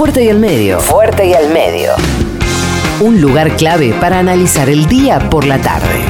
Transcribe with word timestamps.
Fuerte 0.00 0.24
y 0.24 0.30
al 0.30 0.38
medio. 0.38 0.80
Fuerte 0.80 1.26
y 1.26 1.34
al 1.34 1.52
medio. 1.52 1.92
Un 3.00 3.20
lugar 3.20 3.54
clave 3.58 3.92
para 4.00 4.18
analizar 4.18 4.70
el 4.70 4.86
día 4.86 5.28
por 5.28 5.46
la 5.46 5.60
tarde. 5.60 6.00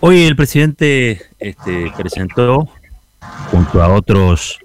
Hoy 0.00 0.24
el 0.24 0.34
presidente 0.34 1.20
este, 1.38 1.92
presentó 1.94 2.70
junto 3.50 3.82
a 3.82 3.88
otros 3.88 4.58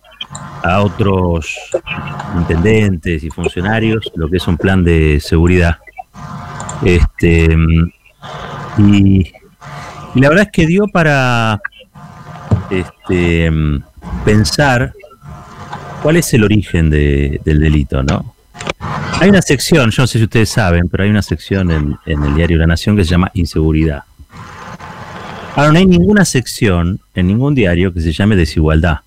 a 0.63 0.81
otros 0.81 1.57
intendentes 2.37 3.21
y 3.21 3.29
funcionarios 3.29 4.09
lo 4.15 4.29
que 4.29 4.37
es 4.37 4.47
un 4.47 4.55
plan 4.55 4.85
de 4.85 5.19
seguridad. 5.19 5.77
Este 6.85 7.53
y, 8.77 9.29
la 10.15 10.29
verdad 10.29 10.45
es 10.45 10.51
que 10.53 10.65
dio 10.65 10.85
para 10.87 11.61
este, 12.69 13.51
pensar 14.23 14.93
cuál 16.01 16.17
es 16.17 16.33
el 16.33 16.43
origen 16.43 16.89
del 16.89 17.59
delito, 17.59 18.03
¿no? 18.03 18.35
Hay 19.19 19.29
una 19.29 19.41
sección, 19.41 19.91
yo 19.91 20.03
no 20.03 20.07
sé 20.07 20.17
si 20.17 20.23
ustedes 20.23 20.49
saben, 20.49 20.89
pero 20.89 21.03
hay 21.03 21.09
una 21.09 21.21
sección 21.21 21.71
en, 21.71 21.97
en 22.05 22.23
el 22.23 22.35
diario 22.35 22.57
La 22.57 22.67
Nación 22.67 22.95
que 22.95 23.03
se 23.03 23.11
llama 23.11 23.31
Inseguridad. 23.33 24.03
Ahora, 25.55 25.71
no 25.71 25.79
hay 25.79 25.85
ninguna 25.85 26.25
sección 26.25 26.99
en 27.13 27.27
ningún 27.27 27.53
diario 27.53 27.93
que 27.93 28.01
se 28.01 28.11
llame 28.11 28.35
desigualdad. 28.35 28.99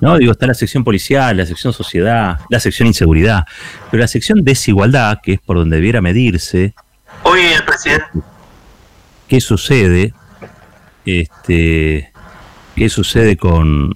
¿no? 0.00 0.18
Digo, 0.18 0.32
está 0.32 0.46
la 0.46 0.54
sección 0.54 0.82
policial, 0.82 1.36
la 1.36 1.46
sección 1.46 1.72
sociedad, 1.72 2.40
la 2.48 2.58
sección 2.58 2.88
inseguridad, 2.88 3.44
pero 3.90 4.00
la 4.00 4.08
sección 4.08 4.42
desigualdad, 4.42 5.18
que 5.22 5.34
es 5.34 5.40
por 5.40 5.56
donde 5.56 5.76
debiera 5.76 6.00
medirse. 6.00 6.74
Hoy 7.22 7.40
el 7.40 7.64
presidente. 7.64 8.06
¿Qué 9.28 9.40
sucede? 9.40 10.12
Este, 11.04 12.12
¿Qué 12.74 12.88
sucede 12.88 13.36
con, 13.36 13.92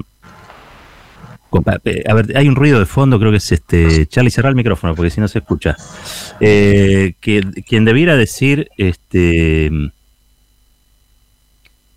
a 1.64 2.14
ver, 2.14 2.36
hay 2.36 2.48
un 2.48 2.56
ruido 2.56 2.78
de 2.78 2.86
fondo, 2.86 3.18
creo 3.18 3.30
que 3.30 3.38
es 3.38 3.52
este. 3.52 4.06
Charlie, 4.06 4.30
cerrar 4.30 4.50
el 4.50 4.56
micrófono 4.56 4.94
porque 4.94 5.10
si 5.10 5.20
no 5.20 5.28
se 5.28 5.38
escucha. 5.38 5.76
Eh, 6.40 7.14
que 7.20 7.42
quien 7.66 7.84
debiera 7.84 8.16
decir 8.16 8.68
este 8.76 9.70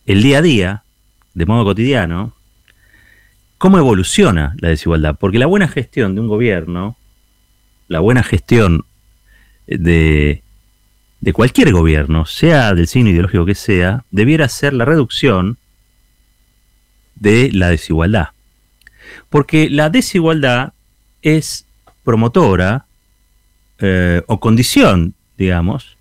el 0.07 0.23
día 0.23 0.37
a 0.37 0.41
día, 0.41 0.83
de 1.33 1.45
modo 1.45 1.65
cotidiano, 1.65 2.33
cómo 3.57 3.77
evoluciona 3.77 4.55
la 4.59 4.69
desigualdad. 4.69 5.17
Porque 5.19 5.37
la 5.37 5.45
buena 5.45 5.67
gestión 5.67 6.15
de 6.15 6.21
un 6.21 6.27
gobierno, 6.27 6.97
la 7.87 7.99
buena 7.99 8.23
gestión 8.23 8.85
de, 9.67 10.41
de 11.19 11.33
cualquier 11.33 11.73
gobierno, 11.73 12.25
sea 12.25 12.73
del 12.73 12.87
signo 12.87 13.09
ideológico 13.09 13.45
que 13.45 13.55
sea, 13.55 14.05
debiera 14.11 14.47
ser 14.47 14.73
la 14.73 14.85
reducción 14.85 15.57
de 17.15 17.51
la 17.51 17.69
desigualdad. 17.69 18.29
Porque 19.29 19.69
la 19.69 19.89
desigualdad 19.89 20.73
es 21.21 21.65
promotora 22.03 22.85
eh, 23.79 24.21
o 24.27 24.39
condición, 24.39 25.13
digamos, 25.37 25.97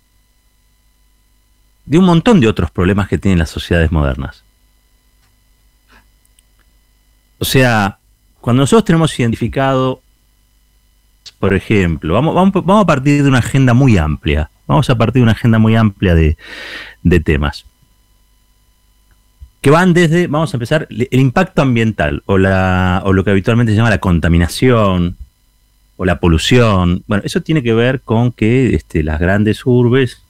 de 1.85 1.97
un 1.97 2.05
montón 2.05 2.39
de 2.39 2.47
otros 2.47 2.69
problemas 2.71 3.07
que 3.07 3.17
tienen 3.17 3.39
las 3.39 3.49
sociedades 3.49 3.91
modernas. 3.91 4.43
O 7.39 7.45
sea, 7.45 7.99
cuando 8.41 8.63
nosotros 8.63 8.85
tenemos 8.85 9.17
identificado, 9.19 10.01
por 11.39 11.53
ejemplo, 11.53 12.13
vamos, 12.13 12.33
vamos, 12.33 12.83
a 12.83 12.85
partir 12.85 13.23
de 13.23 13.29
una 13.29 13.39
agenda 13.39 13.73
muy 13.73 13.97
amplia, 13.97 14.49
vamos 14.65 14.89
a 14.89 14.97
partir 14.97 15.21
de 15.21 15.23
una 15.23 15.31
agenda 15.33 15.59
muy 15.59 15.75
amplia 15.75 16.15
de, 16.15 16.37
temas, 17.19 17.65
que 19.61 19.71
van 19.71 19.93
desde, 19.93 20.27
vamos 20.27 20.53
a 20.53 20.57
empezar, 20.57 20.87
el 20.89 21.19
impacto 21.19 21.61
ambiental 21.61 22.21
o, 22.25 22.37
la, 22.37 23.01
o 23.05 23.13
lo 23.13 23.23
que 23.23 23.31
habitualmente 23.31 23.71
se 23.71 23.77
llama 23.77 23.89
la 23.89 23.99
contaminación 23.99 25.17
o 25.97 26.05
la 26.05 26.19
polución. 26.19 27.03
Bueno, 27.07 27.23
eso 27.25 27.41
tiene 27.41 27.63
que 27.63 27.73
ver 27.73 28.01
con 28.01 28.31
que 28.31 28.75
este, 28.75 29.03
las 29.03 29.19
grandes 29.19 29.65
urbes 29.65 30.21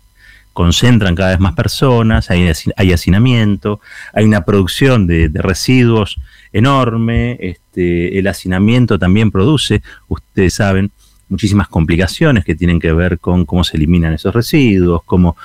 concentran 0.53 1.13
cada 1.13 1.29
vez 1.29 1.39
más 1.39 1.53
personas, 1.53 2.31
hay, 2.31 2.51
hay 2.77 2.91
hacinamiento, 2.91 3.79
hay 4.11 4.25
una 4.25 4.43
producción 4.43 5.05
de, 5.05 5.29
residuos 5.35 6.19
enorme, 6.51 7.37
este, 7.39 8.17
el 8.17 8.25
hacinamiento 8.25 8.97
también 8.97 9.29
produce, 9.29 9.83
ustedes 10.07 10.55
saben, 10.55 10.89
muchísimas 11.29 11.67
complicaciones 11.67 12.43
que 12.43 12.55
tienen 12.55 12.79
que 12.79 12.91
ver 12.91 13.19
con 13.19 13.45
cómo 13.45 13.63
se 13.63 13.77
eliminan 13.77 14.13
esos 14.13 14.33
residuos, 14.33 15.03
cómo 15.03 15.37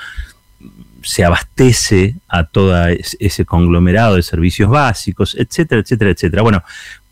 se 1.03 1.25
abastece 1.25 2.17
a 2.29 2.45
todo 2.45 2.75
ese 2.87 3.45
conglomerado 3.45 4.17
de 4.17 4.23
servicios 4.23 4.71
básicos, 4.71 5.35
etcétera, 5.35 5.81
etcétera, 5.81 6.11
etcétera. 6.11 6.43
Bueno, 6.43 6.63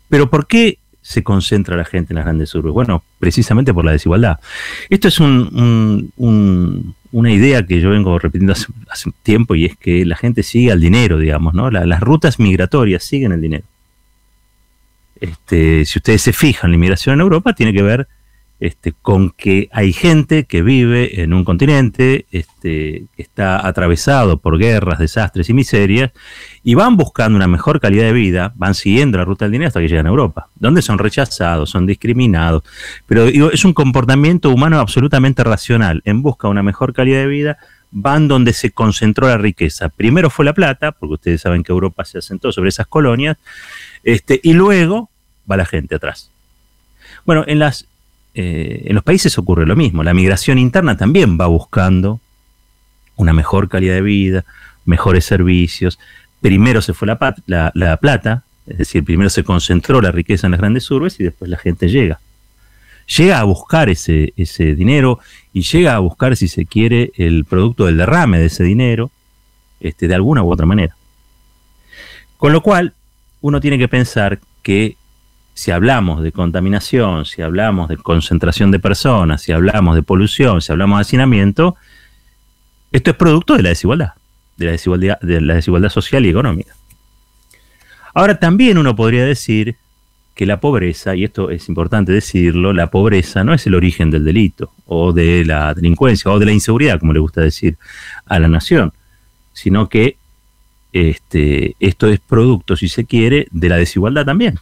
pero 0.09 0.29
¿por 0.29 0.47
qué 0.47 0.77
se 1.01 1.23
concentra 1.23 1.75
la 1.75 1.85
gente 1.85 2.13
en 2.13 2.15
las 2.15 2.25
grandes 2.25 2.53
urbes? 2.53 2.73
Bueno, 2.73 3.03
precisamente 3.19 3.73
por 3.73 3.85
la 3.85 3.91
desigualdad. 3.91 4.39
Esto 4.89 5.07
es 5.07 5.19
un, 5.19 6.13
una 7.11 7.31
idea 7.31 7.65
que 7.65 7.79
yo 7.79 7.89
vengo 7.89 8.17
repitiendo 8.19 8.53
hace, 8.53 9.11
tiempo 9.23 9.55
y 9.55 9.65
es 9.65 9.77
que 9.77 10.05
la 10.05 10.15
gente 10.15 10.43
sigue 10.43 10.71
al 10.71 10.79
dinero, 10.79 11.17
digamos, 11.17 11.53
¿no? 11.53 11.69
las 11.71 11.99
rutas 11.99 12.39
migratorias 12.39 13.03
siguen 13.03 13.31
el 13.31 13.41
dinero. 13.41 13.63
Este, 15.19 15.85
si 15.85 15.99
ustedes 15.99 16.21
se 16.23 16.33
fijan, 16.33 16.71
la 16.71 16.75
inmigración 16.75 17.13
en 17.13 17.21
Europa 17.21 17.53
tiene 17.53 17.73
que 17.73 17.83
ver 17.83 18.07
este, 18.61 18.93
con 18.93 19.31
que 19.31 19.69
hay 19.71 19.91
gente 19.91 20.45
que 20.45 20.61
vive 20.61 21.23
en 21.23 21.33
un 21.33 21.43
continente 21.43 22.27
este, 22.31 23.05
que 23.15 23.21
está 23.23 23.67
atravesado 23.67 24.37
por 24.37 24.59
guerras, 24.59 24.99
desastres 24.99 25.49
y 25.49 25.53
miserias, 25.53 26.11
y 26.63 26.75
van 26.75 26.95
buscando 26.95 27.37
una 27.37 27.47
mejor 27.47 27.79
calidad 27.79 28.03
de 28.03 28.13
vida, 28.13 28.53
van 28.55 28.75
siguiendo 28.75 29.17
la 29.17 29.25
ruta 29.25 29.45
del 29.45 29.53
dinero 29.53 29.69
hasta 29.69 29.79
que 29.79 29.87
llegan 29.87 30.05
a 30.05 30.09
Europa, 30.09 30.47
donde 30.55 30.83
son 30.83 30.99
rechazados, 30.99 31.71
son 31.71 31.87
discriminados. 31.87 32.61
Pero 33.07 33.25
es 33.25 33.65
un 33.65 33.73
comportamiento 33.73 34.51
humano 34.51 34.79
absolutamente 34.79 35.43
racional, 35.43 36.03
en 36.05 36.21
busca 36.21 36.47
de 36.47 36.51
una 36.51 36.61
mejor 36.61 36.93
calidad 36.93 37.21
de 37.21 37.27
vida, 37.27 37.57
van 37.89 38.27
donde 38.27 38.53
se 38.53 38.69
concentró 38.69 39.27
la 39.27 39.39
riqueza. 39.39 39.89
Primero 39.89 40.29
fue 40.29 40.45
la 40.45 40.53
plata, 40.53 40.91
porque 40.91 41.15
ustedes 41.15 41.41
saben 41.41 41.63
que 41.63 41.71
Europa 41.71 42.05
se 42.05 42.19
asentó 42.19 42.51
sobre 42.51 42.69
esas 42.69 42.85
colonias, 42.85 43.37
este, 44.03 44.39
y 44.43 44.53
luego 44.53 45.09
va 45.49 45.57
la 45.57 45.65
gente 45.65 45.95
atrás. 45.95 46.29
Bueno, 47.25 47.43
en 47.47 47.57
las 47.57 47.87
eh, 48.33 48.83
en 48.85 48.95
los 48.95 49.03
países 49.03 49.37
ocurre 49.37 49.65
lo 49.65 49.75
mismo. 49.75 50.03
La 50.03 50.13
migración 50.13 50.57
interna 50.57 50.97
también 50.97 51.37
va 51.39 51.47
buscando 51.47 52.19
una 53.15 53.33
mejor 53.33 53.69
calidad 53.69 53.95
de 53.95 54.01
vida, 54.01 54.45
mejores 54.85 55.25
servicios. 55.25 55.99
Primero 56.39 56.81
se 56.81 56.93
fue 56.93 57.07
la, 57.07 57.71
la, 57.75 57.97
plata, 57.97 58.43
es 58.65 58.77
decir, 58.77 59.03
primero 59.03 59.29
se 59.29 59.43
concentró 59.43 60.01
la 60.01 60.11
riqueza 60.11 60.47
en 60.47 60.51
las 60.51 60.59
grandes 60.59 60.89
urbes 60.89 61.19
y 61.19 61.23
después 61.23 61.49
la 61.49 61.57
gente 61.57 61.89
llega. 61.89 62.19
Llega 63.17 63.39
a 63.39 63.43
buscar 63.43 63.89
ese, 63.89 64.33
ese 64.37 64.75
dinero 64.75 65.19
y 65.53 65.63
llega 65.63 65.95
a 65.95 65.99
buscar, 65.99 66.35
si 66.37 66.47
se 66.47 66.65
quiere, 66.65 67.11
el 67.17 67.45
producto 67.45 67.85
del 67.85 67.97
derrame 67.97 68.39
de 68.39 68.45
ese 68.45 68.63
dinero, 68.63 69.11
este, 69.81 70.07
de 70.07 70.15
alguna 70.15 70.43
u 70.43 70.51
otra 70.51 70.65
manera. 70.65 70.95
Con 72.37 72.53
lo 72.53 72.61
cual, 72.61 72.93
uno 73.41 73.59
tiene 73.59 73.77
que 73.77 73.87
pensar 73.87 74.39
que 74.63 74.95
si 75.53 75.71
hablamos 75.71 76.23
de 76.23 76.31
contaminación, 76.31 77.25
si 77.25 77.41
hablamos 77.41 77.89
de 77.89 77.97
concentración 77.97 78.71
de 78.71 78.79
personas, 78.79 79.41
si 79.41 79.51
hablamos 79.51 79.95
de 79.95 80.03
polución, 80.03 80.61
si 80.61 80.71
hablamos 80.71 80.97
de 80.97 81.01
hacinamiento, 81.01 81.75
esto 82.91 83.11
es 83.11 83.17
producto 83.17 83.55
de 83.55 83.63
la 83.63 83.69
desigualdad, 83.69 84.13
de 84.57 84.65
la 84.65 84.71
desigualdad, 84.71 85.19
de 85.21 85.41
la 85.41 85.55
desigualdad 85.55 85.89
social 85.89 86.25
y 86.25 86.29
económica. 86.29 86.73
Ahora 88.13 88.39
también 88.39 88.77
uno 88.77 88.95
podría 88.95 89.25
decir 89.25 89.77
que 90.35 90.45
la 90.45 90.59
pobreza, 90.59 91.15
y 91.15 91.25
esto 91.25 91.49
es 91.49 91.67
importante 91.69 92.11
decirlo, 92.11 92.73
la 92.73 92.87
pobreza 92.87 93.43
no 93.43 93.53
es 93.53 93.67
el 93.67 93.75
origen 93.75 94.11
del 94.11 94.25
delito, 94.25 94.71
o 94.85 95.13
de 95.13 95.45
la 95.45 95.73
delincuencia, 95.73 96.31
o 96.31 96.39
de 96.39 96.45
la 96.45 96.51
inseguridad, 96.53 96.99
como 96.99 97.13
le 97.13 97.19
gusta 97.19 97.41
decir 97.41 97.77
a 98.25 98.39
la 98.39 98.47
nación, 98.47 98.93
sino 99.53 99.87
que 99.89 100.17
este, 100.93 101.75
esto 101.79 102.07
es 102.07 102.19
producto, 102.19 102.75
si 102.75 102.89
se 102.89 103.05
quiere, 103.05 103.47
de 103.51 103.69
la 103.69 103.77
desigualdad 103.77 104.25
también. 104.25 104.59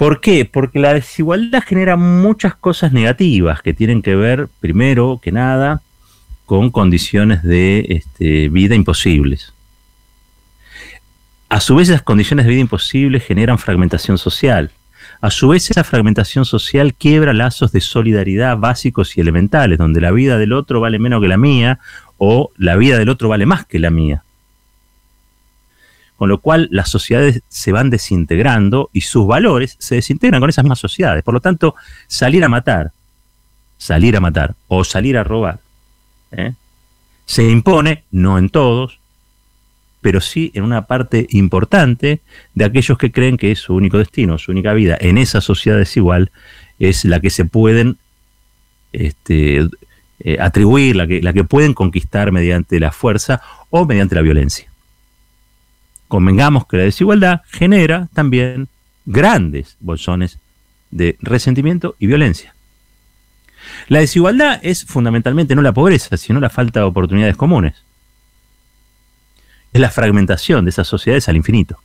¿Por 0.00 0.22
qué? 0.22 0.46
Porque 0.46 0.78
la 0.78 0.94
desigualdad 0.94 1.62
genera 1.62 1.94
muchas 1.94 2.54
cosas 2.54 2.90
negativas 2.90 3.60
que 3.60 3.74
tienen 3.74 4.00
que 4.00 4.16
ver, 4.16 4.48
primero 4.58 5.20
que 5.22 5.30
nada, 5.30 5.82
con 6.46 6.70
condiciones 6.70 7.42
de 7.42 7.84
este, 7.86 8.48
vida 8.48 8.74
imposibles. 8.74 9.52
A 11.50 11.60
su 11.60 11.74
vez, 11.74 11.90
esas 11.90 12.00
condiciones 12.00 12.46
de 12.46 12.52
vida 12.52 12.62
imposibles 12.62 13.26
generan 13.26 13.58
fragmentación 13.58 14.16
social. 14.16 14.70
A 15.20 15.30
su 15.30 15.48
vez, 15.48 15.70
esa 15.70 15.84
fragmentación 15.84 16.46
social 16.46 16.94
quiebra 16.94 17.34
lazos 17.34 17.70
de 17.70 17.82
solidaridad 17.82 18.56
básicos 18.56 19.18
y 19.18 19.20
elementales, 19.20 19.76
donde 19.76 20.00
la 20.00 20.12
vida 20.12 20.38
del 20.38 20.54
otro 20.54 20.80
vale 20.80 20.98
menos 20.98 21.20
que 21.20 21.28
la 21.28 21.36
mía 21.36 21.78
o 22.16 22.52
la 22.56 22.76
vida 22.76 22.96
del 22.96 23.10
otro 23.10 23.28
vale 23.28 23.44
más 23.44 23.66
que 23.66 23.78
la 23.78 23.90
mía 23.90 24.24
con 26.20 26.28
lo 26.28 26.42
cual 26.42 26.68
las 26.70 26.90
sociedades 26.90 27.42
se 27.48 27.72
van 27.72 27.88
desintegrando 27.88 28.90
y 28.92 29.00
sus 29.00 29.26
valores 29.26 29.76
se 29.78 29.94
desintegran 29.94 30.38
con 30.38 30.50
esas 30.50 30.62
mismas 30.62 30.78
sociedades. 30.78 31.24
Por 31.24 31.32
lo 31.32 31.40
tanto, 31.40 31.74
salir 32.08 32.44
a 32.44 32.50
matar, 32.50 32.92
salir 33.78 34.14
a 34.18 34.20
matar 34.20 34.54
o 34.68 34.84
salir 34.84 35.16
a 35.16 35.24
robar, 35.24 35.60
¿eh? 36.32 36.52
se 37.24 37.48
impone, 37.48 38.04
no 38.10 38.36
en 38.36 38.50
todos, 38.50 39.00
pero 40.02 40.20
sí 40.20 40.50
en 40.52 40.64
una 40.64 40.84
parte 40.84 41.26
importante 41.30 42.20
de 42.54 42.64
aquellos 42.66 42.98
que 42.98 43.12
creen 43.12 43.38
que 43.38 43.56
su 43.56 43.74
único 43.74 43.96
destino, 43.96 44.36
su 44.36 44.52
única 44.52 44.74
vida 44.74 44.98
en 45.00 45.16
esa 45.16 45.40
sociedad 45.40 45.78
desigual 45.78 46.32
es 46.78 47.06
la 47.06 47.20
que 47.20 47.30
se 47.30 47.46
pueden 47.46 47.96
este, 48.92 49.66
eh, 50.18 50.36
atribuir, 50.38 50.96
la 50.96 51.06
que, 51.06 51.22
la 51.22 51.32
que 51.32 51.44
pueden 51.44 51.72
conquistar 51.72 52.30
mediante 52.30 52.78
la 52.78 52.92
fuerza 52.92 53.40
o 53.70 53.86
mediante 53.86 54.16
la 54.16 54.20
violencia. 54.20 54.69
Convengamos 56.10 56.66
que 56.66 56.76
la 56.76 56.82
desigualdad 56.82 57.42
genera 57.52 58.08
también 58.12 58.66
grandes 59.06 59.76
bolsones 59.78 60.40
de 60.90 61.16
resentimiento 61.20 61.94
y 62.00 62.08
violencia. 62.08 62.52
La 63.86 64.00
desigualdad 64.00 64.58
es 64.64 64.84
fundamentalmente 64.84 65.54
no 65.54 65.62
la 65.62 65.72
pobreza, 65.72 66.16
sino 66.16 66.40
la 66.40 66.50
falta 66.50 66.80
de 66.80 66.86
oportunidades 66.86 67.36
comunes. 67.36 67.84
Es 69.72 69.80
la 69.80 69.88
fragmentación 69.88 70.64
de 70.64 70.70
esas 70.70 70.88
sociedades 70.88 71.28
al 71.28 71.36
infinito. 71.36 71.78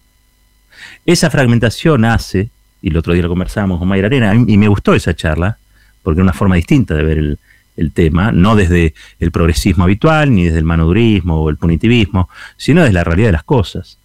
Esa 1.06 1.30
fragmentación 1.30 2.04
hace, 2.04 2.50
y 2.82 2.90
el 2.90 2.98
otro 2.98 3.14
día 3.14 3.22
lo 3.22 3.30
conversamos 3.30 3.78
con 3.78 3.88
Mayra 3.88 4.08
Arena, 4.08 4.34
y 4.34 4.58
me 4.58 4.68
gustó 4.68 4.96
esa 4.96 5.16
charla, 5.16 5.60
porque 6.02 6.22
es 6.22 6.24
una 6.24 6.34
forma 6.34 6.56
distinta 6.56 6.96
de 6.96 7.04
ver 7.04 7.20
el, 7.20 7.40
el 7.78 7.92
tema, 7.92 8.32
no 8.32 8.56
desde 8.56 8.96
el 9.20 9.30
progresismo 9.30 9.84
habitual, 9.84 10.34
ni 10.34 10.46
desde 10.46 10.58
el 10.58 10.66
manodurismo 10.66 11.44
o 11.44 11.50
el 11.52 11.58
punitivismo, 11.58 12.28
sino 12.58 12.82
desde 12.82 12.94
la 12.94 13.04
realidad 13.04 13.28
de 13.28 13.34
las 13.34 13.44
cosas. 13.44 14.00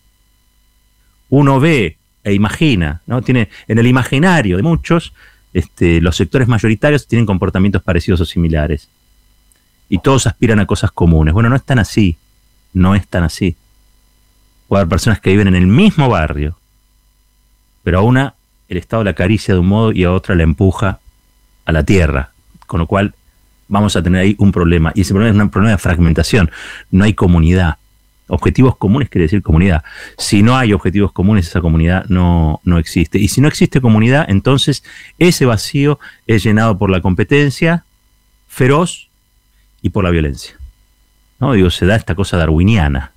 Uno 1.30 1.58
ve 1.58 1.96
e 2.22 2.34
imagina, 2.34 3.00
¿no? 3.06 3.22
Tiene, 3.22 3.48
en 3.66 3.78
el 3.78 3.86
imaginario 3.86 4.56
de 4.56 4.62
muchos, 4.62 5.14
este, 5.52 6.00
los 6.00 6.16
sectores 6.16 6.48
mayoritarios 6.48 7.06
tienen 7.06 7.26
comportamientos 7.26 7.82
parecidos 7.82 8.20
o 8.20 8.24
similares. 8.24 8.88
Y 9.88 9.98
todos 9.98 10.26
aspiran 10.26 10.60
a 10.60 10.66
cosas 10.66 10.92
comunes. 10.92 11.34
Bueno, 11.34 11.48
no 11.48 11.56
es 11.56 11.64
tan 11.64 11.78
así. 11.78 12.16
No 12.72 12.94
es 12.94 13.08
tan 13.08 13.24
así. 13.24 13.56
Puede 14.68 14.82
haber 14.82 14.90
personas 14.90 15.20
que 15.20 15.30
viven 15.30 15.48
en 15.48 15.56
el 15.56 15.66
mismo 15.66 16.08
barrio, 16.08 16.56
pero 17.82 17.98
a 17.98 18.02
una 18.02 18.34
el 18.68 18.76
Estado 18.76 19.02
la 19.02 19.10
acaricia 19.10 19.54
de 19.54 19.60
un 19.60 19.66
modo 19.66 19.90
y 19.90 20.04
a 20.04 20.12
otra 20.12 20.36
la 20.36 20.44
empuja 20.44 21.00
a 21.64 21.72
la 21.72 21.82
tierra. 21.82 22.30
Con 22.66 22.78
lo 22.78 22.86
cual 22.86 23.14
vamos 23.66 23.96
a 23.96 24.02
tener 24.02 24.20
ahí 24.20 24.36
un 24.38 24.52
problema. 24.52 24.92
Y 24.94 25.00
ese 25.00 25.12
problema 25.12 25.36
es 25.36 25.42
un 25.42 25.50
problema 25.50 25.72
de 25.72 25.78
fragmentación. 25.78 26.50
No 26.92 27.04
hay 27.04 27.14
comunidad. 27.14 27.78
Objetivos 28.30 28.76
comunes 28.76 29.08
quiere 29.08 29.24
decir 29.24 29.42
comunidad. 29.42 29.82
Si 30.16 30.42
no 30.42 30.56
hay 30.56 30.72
objetivos 30.72 31.12
comunes, 31.12 31.48
esa 31.48 31.60
comunidad 31.60 32.06
no, 32.08 32.60
no 32.64 32.78
existe. 32.78 33.18
Y 33.18 33.28
si 33.28 33.40
no 33.40 33.48
existe 33.48 33.80
comunidad, 33.80 34.26
entonces 34.28 34.84
ese 35.18 35.46
vacío 35.46 35.98
es 36.26 36.42
llenado 36.42 36.78
por 36.78 36.90
la 36.90 37.00
competencia 37.00 37.84
feroz 38.48 39.08
y 39.82 39.90
por 39.90 40.04
la 40.04 40.10
violencia. 40.10 40.54
¿no? 41.38 41.52
Digo, 41.52 41.70
se 41.70 41.86
da 41.86 41.96
esta 41.96 42.14
cosa 42.14 42.36
darwiniana. 42.36 43.12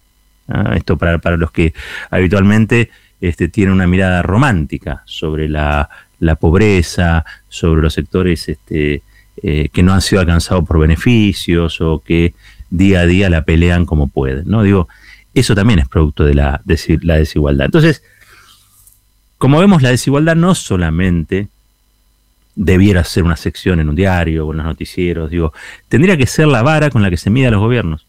Esto 0.75 0.97
para, 0.97 1.19
para, 1.19 1.37
los 1.37 1.51
que 1.51 1.73
habitualmente 2.09 2.91
este, 3.21 3.47
tienen 3.47 3.73
una 3.73 3.87
mirada 3.87 4.21
romántica 4.21 5.01
sobre 5.05 5.47
la, 5.47 5.89
la 6.19 6.35
pobreza, 6.35 7.25
sobre 7.47 7.81
los 7.81 7.93
sectores 7.93 8.49
este, 8.49 9.03
eh, 9.41 9.69
que 9.71 9.83
no 9.83 9.93
han 9.93 10.01
sido 10.01 10.21
alcanzados 10.21 10.65
por 10.65 10.79
beneficios 10.79 11.79
o 11.81 11.99
que 11.99 12.33
día 12.69 13.01
a 13.01 13.05
día 13.05 13.29
la 13.29 13.45
pelean 13.45 13.85
como 13.85 14.07
pueden. 14.07 14.43
¿no? 14.47 14.63
Digo, 14.63 14.89
eso 15.33 15.55
también 15.55 15.79
es 15.79 15.87
producto 15.87 16.23
de 16.23 16.33
la, 16.33 16.61
la 17.01 17.15
desigualdad. 17.15 17.65
Entonces, 17.65 18.03
como 19.37 19.59
vemos, 19.59 19.81
la 19.81 19.89
desigualdad 19.89 20.35
no 20.35 20.55
solamente 20.55 21.49
debiera 22.55 23.03
ser 23.03 23.23
una 23.23 23.35
sección 23.35 23.79
en 23.79 23.89
un 23.89 23.95
diario 23.95 24.47
o 24.47 24.51
en 24.51 24.57
los 24.57 24.65
noticieros, 24.65 25.29
digo, 25.29 25.53
tendría 25.89 26.17
que 26.17 26.27
ser 26.27 26.47
la 26.47 26.61
vara 26.61 26.89
con 26.89 27.01
la 27.01 27.09
que 27.09 27.17
se 27.17 27.29
mide 27.29 27.47
a 27.47 27.51
los 27.51 27.59
gobiernos. 27.59 28.05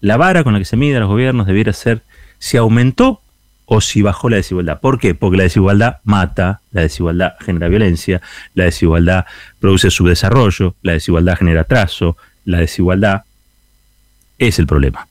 La 0.00 0.16
vara 0.16 0.42
con 0.42 0.52
la 0.52 0.58
que 0.58 0.64
se 0.64 0.76
mide 0.76 0.96
a 0.96 1.00
los 1.00 1.08
gobiernos 1.08 1.46
debiera 1.46 1.72
ser 1.72 2.02
si 2.38 2.56
aumentó 2.56 3.20
o 3.66 3.80
si 3.80 4.02
bajó 4.02 4.28
la 4.28 4.36
desigualdad. 4.36 4.80
¿Por 4.80 4.98
qué? 4.98 5.14
Porque 5.14 5.36
la 5.36 5.44
desigualdad 5.44 5.98
mata, 6.04 6.60
la 6.72 6.82
desigualdad 6.82 7.34
genera 7.40 7.68
violencia, 7.68 8.20
la 8.54 8.64
desigualdad 8.64 9.26
produce 9.60 9.90
subdesarrollo, 9.90 10.74
la 10.82 10.92
desigualdad 10.92 11.38
genera 11.38 11.62
atraso, 11.62 12.16
la 12.44 12.58
desigualdad 12.58 13.22
es 14.38 14.58
el 14.58 14.66
problema. 14.66 15.06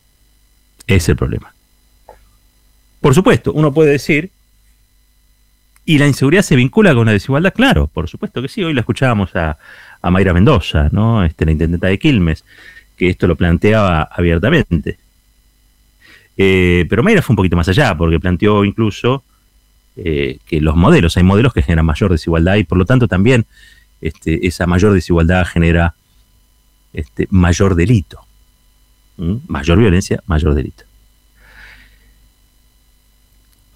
Es 0.87 1.07
el 1.09 1.15
problema. 1.15 1.53
Por 2.99 3.15
supuesto, 3.15 3.51
uno 3.53 3.73
puede 3.73 3.91
decir, 3.91 4.31
¿y 5.85 5.97
la 5.97 6.07
inseguridad 6.07 6.43
se 6.43 6.55
vincula 6.55 6.93
con 6.93 7.07
la 7.07 7.13
desigualdad? 7.13 7.53
Claro, 7.53 7.87
por 7.87 8.07
supuesto 8.07 8.41
que 8.41 8.47
sí. 8.47 8.63
Hoy 8.63 8.73
la 8.73 8.81
escuchábamos 8.81 9.35
a, 9.35 9.57
a 10.01 10.11
Mayra 10.11 10.33
Mendoza, 10.33 10.89
¿no? 10.91 11.23
Este, 11.23 11.45
la 11.45 11.51
intendenta 11.51 11.87
de 11.87 11.97
Quilmes, 11.97 12.43
que 12.95 13.09
esto 13.09 13.27
lo 13.27 13.35
planteaba 13.35 14.03
abiertamente. 14.03 14.99
Eh, 16.37 16.85
pero 16.89 17.03
Mayra 17.03 17.21
fue 17.21 17.33
un 17.33 17.37
poquito 17.37 17.55
más 17.55 17.67
allá, 17.67 17.95
porque 17.97 18.19
planteó 18.19 18.63
incluso 18.63 19.23
eh, 19.95 20.39
que 20.45 20.61
los 20.61 20.75
modelos, 20.75 21.17
hay 21.17 21.23
modelos 21.23 21.53
que 21.53 21.61
generan 21.61 21.85
mayor 21.85 22.11
desigualdad 22.11 22.55
y 22.55 22.63
por 22.63 22.77
lo 22.77 22.85
tanto 22.85 23.07
también 23.07 23.45
este, 23.99 24.47
esa 24.47 24.65
mayor 24.65 24.93
desigualdad 24.93 25.45
genera 25.45 25.95
este, 26.93 27.27
mayor 27.29 27.75
delito. 27.75 28.21
Mayor 29.47 29.77
violencia, 29.77 30.23
mayor 30.25 30.55
delito. 30.55 30.83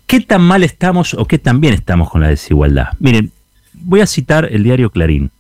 ¿Qué 0.07 0.19
tan 0.21 0.41
mal 0.41 0.63
estamos 0.63 1.13
o 1.13 1.25
qué 1.25 1.37
tan 1.37 1.61
bien 1.61 1.73
estamos 1.73 2.09
con 2.09 2.21
la 2.21 2.29
desigualdad? 2.29 2.89
Miren, 2.99 3.31
voy 3.73 4.01
a 4.01 4.07
citar 4.07 4.47
el 4.51 4.63
diario 4.63 4.89
Clarín. 4.89 5.31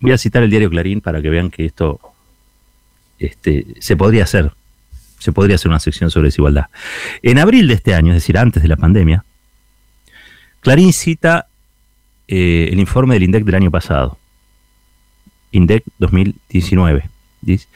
Voy 0.00 0.12
a 0.12 0.18
citar 0.18 0.42
el 0.42 0.50
diario 0.50 0.68
Clarín 0.68 1.00
para 1.00 1.22
que 1.22 1.30
vean 1.30 1.50
que 1.50 1.64
esto 1.64 2.00
este, 3.18 3.66
se 3.80 3.96
podría 3.96 4.24
hacer 4.24 4.52
se 5.18 5.30
podría 5.30 5.54
hacer 5.54 5.68
una 5.68 5.78
sección 5.78 6.10
sobre 6.10 6.28
desigualdad. 6.28 6.66
En 7.22 7.38
abril 7.38 7.68
de 7.68 7.74
este 7.74 7.94
año, 7.94 8.12
es 8.12 8.16
decir, 8.16 8.36
antes 8.36 8.60
de 8.60 8.68
la 8.68 8.76
pandemia, 8.76 9.24
Clarín 10.60 10.92
cita 10.92 11.46
eh, 12.26 12.70
el 12.72 12.80
informe 12.80 13.14
del 13.14 13.22
INDEC 13.22 13.44
del 13.44 13.54
año 13.54 13.70
pasado, 13.70 14.18
INDEC 15.52 15.84
2019. 15.98 17.11
Dice, 17.42 17.66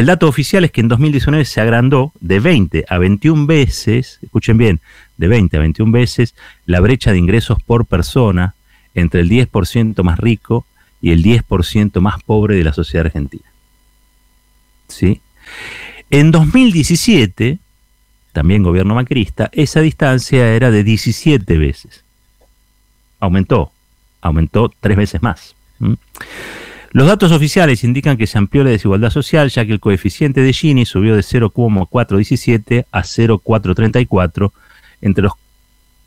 el 0.00 0.06
dato 0.06 0.28
oficial 0.28 0.64
es 0.64 0.72
que 0.72 0.80
en 0.80 0.88
2019 0.88 1.44
se 1.44 1.60
agrandó 1.60 2.12
de 2.18 2.40
20 2.40 2.86
a 2.88 2.98
21 2.98 3.46
veces, 3.46 4.18
escuchen 4.20 4.58
bien, 4.58 4.80
de 5.16 5.28
20 5.28 5.56
a 5.56 5.60
21 5.60 5.92
veces 5.92 6.34
la 6.66 6.80
brecha 6.80 7.12
de 7.12 7.18
ingresos 7.18 7.62
por 7.62 7.86
persona 7.86 8.54
entre 8.94 9.20
el 9.20 9.30
10% 9.30 10.02
más 10.02 10.18
rico 10.18 10.66
y 11.00 11.12
el 11.12 11.22
10% 11.22 12.00
más 12.00 12.20
pobre 12.24 12.56
de 12.56 12.64
la 12.64 12.72
sociedad 12.72 13.06
argentina. 13.06 13.44
¿Sí? 14.88 15.20
En 16.10 16.32
2017, 16.32 17.58
también 18.32 18.64
gobierno 18.64 18.96
macrista, 18.96 19.50
esa 19.52 19.80
distancia 19.80 20.52
era 20.52 20.72
de 20.72 20.82
17 20.82 21.58
veces. 21.58 22.04
Aumentó, 23.20 23.70
aumentó 24.20 24.72
tres 24.80 24.96
veces 24.96 25.22
más. 25.22 25.54
Los 26.90 27.06
datos 27.06 27.32
oficiales 27.32 27.84
indican 27.84 28.16
que 28.16 28.26
se 28.26 28.38
amplió 28.38 28.64
la 28.64 28.70
desigualdad 28.70 29.10
social, 29.10 29.50
ya 29.50 29.66
que 29.66 29.72
el 29.72 29.80
coeficiente 29.80 30.40
de 30.40 30.52
Gini 30.52 30.86
subió 30.86 31.16
de 31.16 31.22
0,417 31.22 32.86
a 32.90 33.02
0,434 33.02 34.52
entre 35.02 35.24
los 35.24 35.32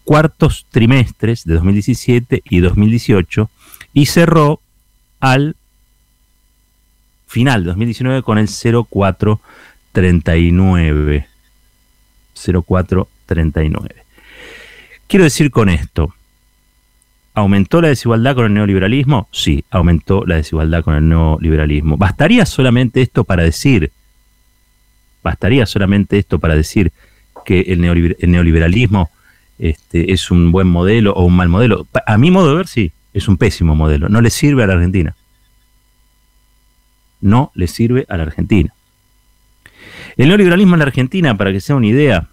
cuartos 0.04 0.66
trimestres 0.72 1.44
de 1.46 1.54
2017 1.54 2.42
y 2.50 2.60
2018 2.60 3.50
y 3.94 4.08
cerró 4.08 4.60
al 5.20 5.56
final 7.28 7.64
de 7.64 7.68
2019 7.68 8.24
con 8.24 8.38
el 8.40 8.48
0,4 8.48 9.40
39. 9.92 11.28
0439. 12.34 13.96
Quiero 15.08 15.24
decir 15.26 15.52
con 15.52 15.70
esto, 15.70 16.14
¿aumentó 17.40 17.82
la 17.82 17.90
desigualdad 17.90 18.36
con 18.36 18.46
el 18.46 18.54
neoliberalismo? 18.54 19.28
Sí, 19.32 19.64
aumentó 19.72 20.26
la 20.26 20.36
desigualdad 20.36 20.84
con 20.84 20.96
el 20.96 21.08
neoliberalismo. 21.08 21.98
¿Bastaría 21.98 22.46
solamente 22.46 23.02
esto 23.02 23.24
para 23.24 23.44
decir, 23.44 23.92
bastaría 25.24 25.66
solamente 25.66 26.18
esto 26.18 26.40
para 26.40 26.56
decir 26.56 26.92
que 27.46 27.62
el, 27.62 27.82
neoliberalismo 27.82 29.10
este, 29.58 30.12
es 30.12 30.32
un 30.32 30.52
buen 30.52 30.68
modelo 30.68 31.14
o 31.14 31.26
un 31.26 31.36
mal 31.36 31.50
modelo? 31.50 31.88
A 32.06 32.18
mi 32.18 32.32
modo 32.32 32.50
de 32.50 32.56
ver, 32.56 32.68
sí, 32.68 32.92
es 33.14 33.28
un 33.28 33.38
pésimo 33.38 33.76
modelo. 33.76 34.10
No 34.10 34.22
le 34.22 34.30
sirve 34.30 34.64
a 34.64 34.68
la 34.68 34.74
Argentina. 34.74 35.16
No 37.22 37.52
le 37.56 37.68
sirve 37.68 38.06
a 38.10 38.18
la 38.18 38.24
Argentina. 38.24 38.74
El 40.18 40.28
neoliberalismo 40.28 40.76
en 40.76 40.80
la 40.80 40.86
Argentina, 40.86 41.38
para 41.38 41.52
que 41.52 41.62
sea 41.62 41.76
una 41.76 41.88
idea, 41.88 42.28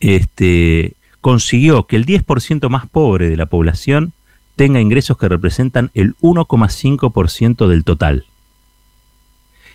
este, 0.00 0.94
consiguió 1.26 1.88
que 1.88 1.96
el 1.96 2.06
10% 2.06 2.68
más 2.68 2.86
pobre 2.86 3.28
de 3.28 3.36
la 3.36 3.46
población 3.46 4.12
tenga 4.54 4.80
ingresos 4.80 5.18
que 5.18 5.28
representan 5.28 5.90
el 5.92 6.14
1,5% 6.18 7.66
del 7.66 7.82
total. 7.82 8.26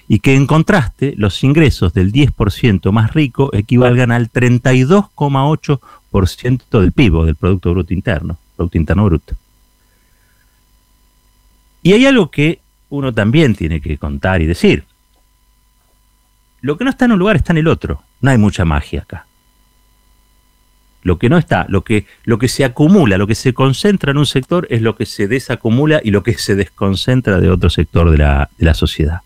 Y 0.07 0.19
que 0.19 0.35
en 0.35 0.47
contraste 0.47 1.13
los 1.17 1.43
ingresos 1.43 1.93
del 1.93 2.13
10% 2.13 2.89
más 2.93 3.13
rico 3.13 3.49
equivalgan 3.51 4.13
al 4.13 4.31
32,8% 4.31 6.79
del 6.79 6.93
PIB, 6.93 7.25
del 7.25 7.35
Producto 7.35 7.71
Bruto 7.71 7.93
Interno, 7.93 8.37
Producto 8.55 8.77
Interno 8.77 9.03
Bruto. 9.03 9.35
Y 11.83 11.91
hay 11.91 12.05
algo 12.05 12.31
que 12.31 12.61
uno 12.87 13.13
también 13.13 13.55
tiene 13.55 13.81
que 13.81 13.97
contar 13.97 14.41
y 14.41 14.45
decir 14.45 14.85
lo 16.61 16.77
que 16.77 16.85
no 16.85 16.91
está 16.91 17.03
en 17.03 17.11
un 17.11 17.19
lugar 17.19 17.35
está 17.35 17.51
en 17.51 17.57
el 17.57 17.67
otro. 17.67 18.03
No 18.21 18.31
hay 18.31 18.37
mucha 18.37 18.63
magia 18.63 19.01
acá. 19.01 19.25
Lo 21.03 21.17
que 21.17 21.29
no 21.29 21.37
está, 21.37 21.65
lo 21.67 21.83
que, 21.83 22.05
lo 22.23 22.37
que 22.37 22.47
se 22.47 22.63
acumula, 22.63 23.17
lo 23.17 23.27
que 23.27 23.35
se 23.35 23.53
concentra 23.53 24.11
en 24.11 24.17
un 24.17 24.25
sector 24.25 24.67
es 24.69 24.81
lo 24.81 24.95
que 24.95 25.05
se 25.05 25.27
desacumula 25.27 25.99
y 26.03 26.11
lo 26.11 26.21
que 26.21 26.35
se 26.35 26.55
desconcentra 26.55 27.39
de 27.39 27.49
otro 27.49 27.69
sector 27.69 28.11
de 28.11 28.19
la, 28.19 28.49
de 28.57 28.65
la 28.65 28.73
sociedad. 28.73 29.21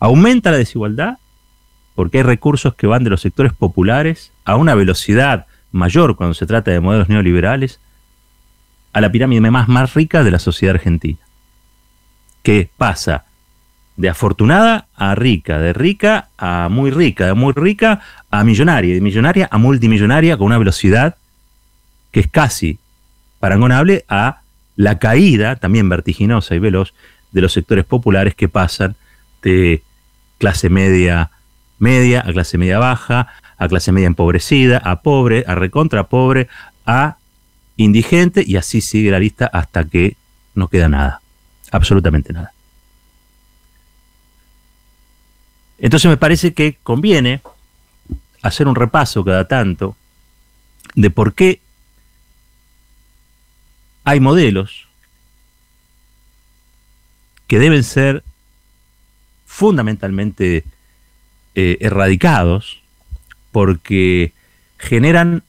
Aumenta 0.00 0.50
la 0.50 0.58
desigualdad 0.58 1.18
porque 1.94 2.18
hay 2.18 2.24
recursos 2.24 2.74
que 2.74 2.88
van 2.88 3.04
de 3.04 3.10
los 3.10 3.20
sectores 3.20 3.52
populares 3.52 4.32
a 4.44 4.56
una 4.56 4.74
velocidad 4.74 5.46
mayor 5.70 6.16
cuando 6.16 6.34
se 6.34 6.46
trata 6.46 6.70
de 6.70 6.80
modelos 6.80 7.08
neoliberales 7.08 7.80
a 8.92 9.00
la 9.00 9.10
pirámide 9.10 9.50
más, 9.50 9.68
más 9.68 9.94
rica 9.94 10.24
de 10.24 10.30
la 10.30 10.38
sociedad 10.38 10.76
argentina, 10.76 11.18
que 12.42 12.70
pasa 12.76 13.24
de 13.96 14.08
afortunada 14.08 14.88
a 14.96 15.14
rica, 15.14 15.58
de 15.58 15.72
rica 15.72 16.28
a 16.36 16.68
muy 16.68 16.90
rica, 16.90 17.26
de 17.26 17.34
muy 17.34 17.52
rica 17.52 18.00
a 18.30 18.44
millonaria, 18.44 18.94
de 18.94 19.00
millonaria 19.00 19.48
a 19.50 19.58
multimillonaria 19.58 20.36
con 20.36 20.46
una 20.46 20.58
velocidad 20.58 21.16
que 22.10 22.20
es 22.20 22.28
casi 22.28 22.78
parangonable 23.38 24.04
a 24.08 24.40
la 24.76 24.98
caída, 24.98 25.56
también 25.56 25.88
vertiginosa 25.88 26.54
y 26.54 26.58
veloz, 26.58 26.94
de 27.30 27.40
los 27.40 27.52
sectores 27.52 27.84
populares 27.84 28.34
que 28.34 28.48
pasan 28.48 28.96
de 29.42 29.82
clase 30.38 30.70
media 30.70 31.30
media 31.78 32.22
a 32.26 32.32
clase 32.32 32.56
media 32.56 32.78
baja, 32.78 33.28
a 33.58 33.68
clase 33.68 33.92
media 33.92 34.06
empobrecida, 34.06 34.78
a 34.78 35.02
pobre, 35.02 35.44
a 35.46 35.54
recontra 35.54 36.04
pobre, 36.04 36.48
a 36.86 37.18
indigente 37.76 38.42
y 38.46 38.56
así 38.56 38.80
sigue 38.80 39.10
la 39.10 39.18
lista 39.18 39.46
hasta 39.46 39.84
que 39.84 40.16
no 40.54 40.68
queda 40.68 40.88
nada, 40.88 41.20
absolutamente 41.70 42.32
nada. 42.32 42.53
Entonces 45.78 46.08
me 46.08 46.16
parece 46.16 46.54
que 46.54 46.78
conviene 46.82 47.42
hacer 48.42 48.68
un 48.68 48.74
repaso 48.74 49.24
cada 49.24 49.48
tanto 49.48 49.96
de 50.94 51.10
por 51.10 51.34
qué 51.34 51.60
hay 54.04 54.20
modelos 54.20 54.86
que 57.46 57.58
deben 57.58 57.84
ser 57.84 58.22
fundamentalmente 59.46 60.64
eh, 61.54 61.78
erradicados 61.80 62.82
porque 63.52 64.32
generan 64.78 65.42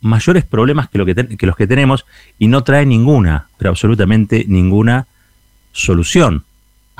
mayores 0.00 0.44
problemas 0.44 0.88
que, 0.88 1.36
que, 1.38 1.46
los 1.46 1.56
que 1.56 1.66
tenemos 1.66 2.06
y 2.38 2.48
no 2.48 2.64
traen 2.64 2.88
ninguna, 2.88 3.48
pero 3.56 3.70
absolutamente 3.70 4.44
ninguna 4.48 5.06
solución 5.72 6.44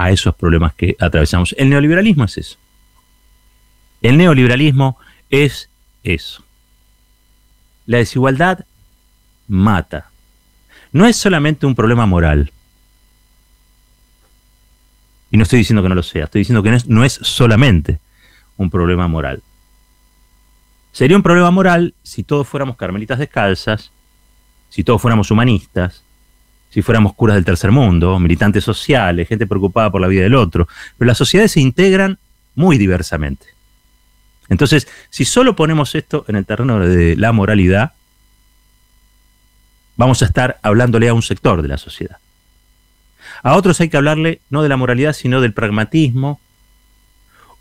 a 0.00 0.11
esos 0.11 0.35
problemas 0.35 0.73
que 0.73 0.97
atravesamos. 0.99 1.54
El 1.59 1.69
neoliberalismo 1.69 2.25
es 2.25 2.38
eso. 2.38 2.59
El 4.00 4.16
neoliberalismo 4.16 4.97
es 5.28 5.69
eso. 6.02 6.42
La 7.85 7.99
desigualdad 7.99 8.64
mata. 9.47 10.09
No 10.90 11.07
es 11.07 11.16
solamente 11.16 11.66
un 11.66 11.75
problema 11.75 12.07
moral. 12.07 12.50
Y 15.30 15.37
no 15.37 15.42
estoy 15.42 15.59
diciendo 15.59 15.83
que 15.83 15.90
no 15.90 15.95
lo 15.95 16.02
sea, 16.02 16.25
estoy 16.25 16.40
diciendo 16.40 16.62
que 16.62 16.78
no 16.87 17.04
es, 17.04 17.12
solamente 17.12 18.00
un 18.57 18.71
problema 18.71 19.07
moral. 19.07 19.42
Sería 20.92 21.19
un 21.19 21.23
problema 21.23 21.50
moral 21.50 21.92
si 22.02 22.23
todos 22.23 22.49
fuéramos 22.49 22.76
carmelitas 22.76 23.19
descalzas, 23.19 23.92
si 24.71 24.83
todos 24.83 25.02
fuéramos 25.02 25.30
humanistas, 25.30 26.04
si 26.70 26.82
fuéramos 26.82 27.14
curas 27.14 27.34
del 27.34 27.44
tercer 27.44 27.72
mundo, 27.72 28.18
militantes 28.18 28.64
sociales, 28.64 29.28
gente 29.28 29.46
preocupada 29.46 29.90
por 29.90 30.00
la 30.00 30.06
vida 30.06 30.22
del 30.22 30.36
otro. 30.36 30.68
Pero 30.96 31.08
las 31.08 31.18
sociedades 31.18 31.52
se 31.52 31.60
integran 31.60 32.18
muy 32.54 32.78
diversamente. 32.78 33.46
Entonces, 34.48 34.88
si 35.10 35.24
solo 35.24 35.54
ponemos 35.54 35.94
esto 35.94 36.24
en 36.28 36.36
el 36.36 36.46
terreno 36.46 36.80
de 36.80 37.16
la 37.16 37.32
moralidad, 37.32 37.92
vamos 39.96 40.22
a 40.22 40.24
estar 40.24 40.58
hablándole 40.62 41.08
a 41.08 41.14
un 41.14 41.22
sector 41.22 41.62
de 41.62 41.68
la 41.68 41.78
sociedad. 41.78 42.18
A 43.42 43.56
otros 43.56 43.80
hay 43.80 43.88
que 43.88 43.96
hablarle 43.96 44.40
no 44.48 44.62
de 44.62 44.68
la 44.68 44.76
moralidad, 44.76 45.12
sino 45.12 45.40
del 45.40 45.52
pragmatismo, 45.52 46.40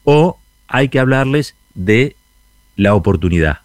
o 0.03 0.39
hay 0.67 0.89
que 0.89 0.99
hablarles 0.99 1.55
de 1.73 2.15
la 2.75 2.95
oportunidad 2.95 3.59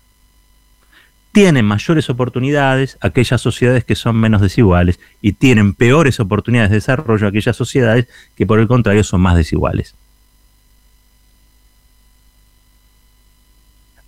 tienen 1.34 1.64
mayores 1.64 2.08
oportunidades 2.08 2.96
aquellas 3.00 3.40
sociedades 3.40 3.84
que 3.84 3.96
son 3.96 4.14
menos 4.14 4.40
desiguales 4.40 5.00
y 5.20 5.32
tienen 5.32 5.74
peores 5.74 6.20
oportunidades 6.20 6.70
de 6.70 6.76
desarrollo 6.76 7.26
aquellas 7.26 7.56
sociedades 7.56 8.06
que 8.36 8.46
por 8.46 8.60
el 8.60 8.68
contrario 8.68 9.02
son 9.02 9.20
más 9.20 9.36
desiguales. 9.36 9.96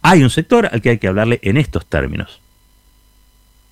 Hay 0.02 0.22
un 0.22 0.30
sector 0.30 0.68
al 0.70 0.80
que 0.80 0.90
hay 0.90 0.98
que 0.98 1.08
hablarle 1.08 1.40
en 1.42 1.56
estos 1.56 1.84
términos. 1.86 2.40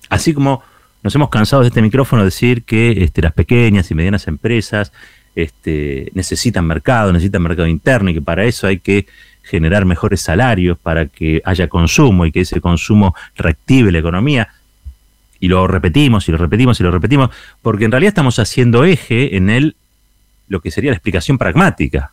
Así 0.09 0.33
como 0.33 0.61
nos 1.01 1.15
hemos 1.15 1.29
cansado 1.29 1.61
de 1.61 1.69
este 1.69 1.81
micrófono 1.81 2.23
de 2.23 2.27
decir 2.27 2.65
que 2.65 3.03
este, 3.03 3.21
las 3.21 3.31
pequeñas 3.31 3.89
y 3.89 3.95
medianas 3.95 4.27
empresas 4.27 4.91
este, 5.33 6.11
necesitan 6.13 6.67
mercado, 6.67 7.13
necesitan 7.13 7.41
mercado 7.41 7.69
interno 7.69 8.09
y 8.09 8.15
que 8.15 8.21
para 8.21 8.43
eso 8.43 8.67
hay 8.67 8.79
que 8.79 9.07
generar 9.45 9.85
mejores 9.85 10.21
salarios 10.21 10.77
para 10.77 11.05
que 11.07 11.41
haya 11.45 11.67
consumo 11.67 12.25
y 12.25 12.31
que 12.31 12.41
ese 12.41 12.59
consumo 12.61 13.15
reactive 13.35 13.91
la 13.91 13.99
economía. 13.99 14.49
Y 15.39 15.47
lo 15.47 15.67
repetimos 15.67 16.27
y 16.27 16.31
lo 16.31 16.37
repetimos 16.37 16.79
y 16.79 16.83
lo 16.83 16.91
repetimos, 16.91 17.29
porque 17.61 17.85
en 17.85 17.91
realidad 17.91 18.09
estamos 18.09 18.39
haciendo 18.39 18.83
eje 18.83 19.37
en 19.37 19.49
él 19.49 19.75
lo 20.47 20.61
que 20.61 20.71
sería 20.71 20.91
la 20.91 20.95
explicación 20.95 21.37
pragmática. 21.37 22.11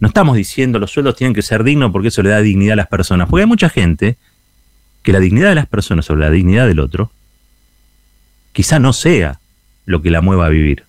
No 0.00 0.08
estamos 0.08 0.36
diciendo 0.36 0.78
los 0.78 0.90
sueldos 0.90 1.16
tienen 1.16 1.34
que 1.34 1.42
ser 1.42 1.62
dignos 1.64 1.92
porque 1.92 2.08
eso 2.08 2.22
le 2.22 2.30
da 2.30 2.40
dignidad 2.40 2.74
a 2.74 2.76
las 2.76 2.88
personas, 2.88 3.28
porque 3.28 3.42
hay 3.42 3.48
mucha 3.48 3.68
gente 3.68 4.16
que 5.02 5.12
la 5.12 5.20
dignidad 5.20 5.50
de 5.50 5.54
las 5.54 5.66
personas 5.66 6.06
sobre 6.06 6.22
la 6.22 6.30
dignidad 6.30 6.66
del 6.66 6.80
otro 6.80 7.10
quizá 8.52 8.78
no 8.78 8.92
sea 8.92 9.38
lo 9.86 10.02
que 10.02 10.10
la 10.10 10.20
mueva 10.20 10.46
a 10.46 10.48
vivir. 10.48 10.84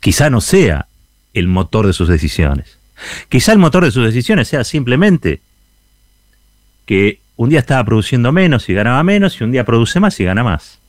Quizá 0.00 0.30
no 0.30 0.40
sea 0.40 0.86
el 1.34 1.48
motor 1.48 1.86
de 1.86 1.92
sus 1.92 2.08
decisiones. 2.08 2.78
Quizá 3.28 3.52
el 3.52 3.58
motor 3.58 3.84
de 3.84 3.90
sus 3.90 4.04
decisiones 4.04 4.48
sea 4.48 4.64
simplemente 4.64 5.40
que 6.86 7.20
un 7.36 7.50
día 7.50 7.60
estaba 7.60 7.84
produciendo 7.84 8.32
menos 8.32 8.68
y 8.68 8.74
ganaba 8.74 9.02
menos 9.02 9.40
y 9.40 9.44
un 9.44 9.52
día 9.52 9.64
produce 9.64 10.00
más 10.00 10.18
y 10.20 10.24
gana 10.24 10.42
más. 10.42 10.80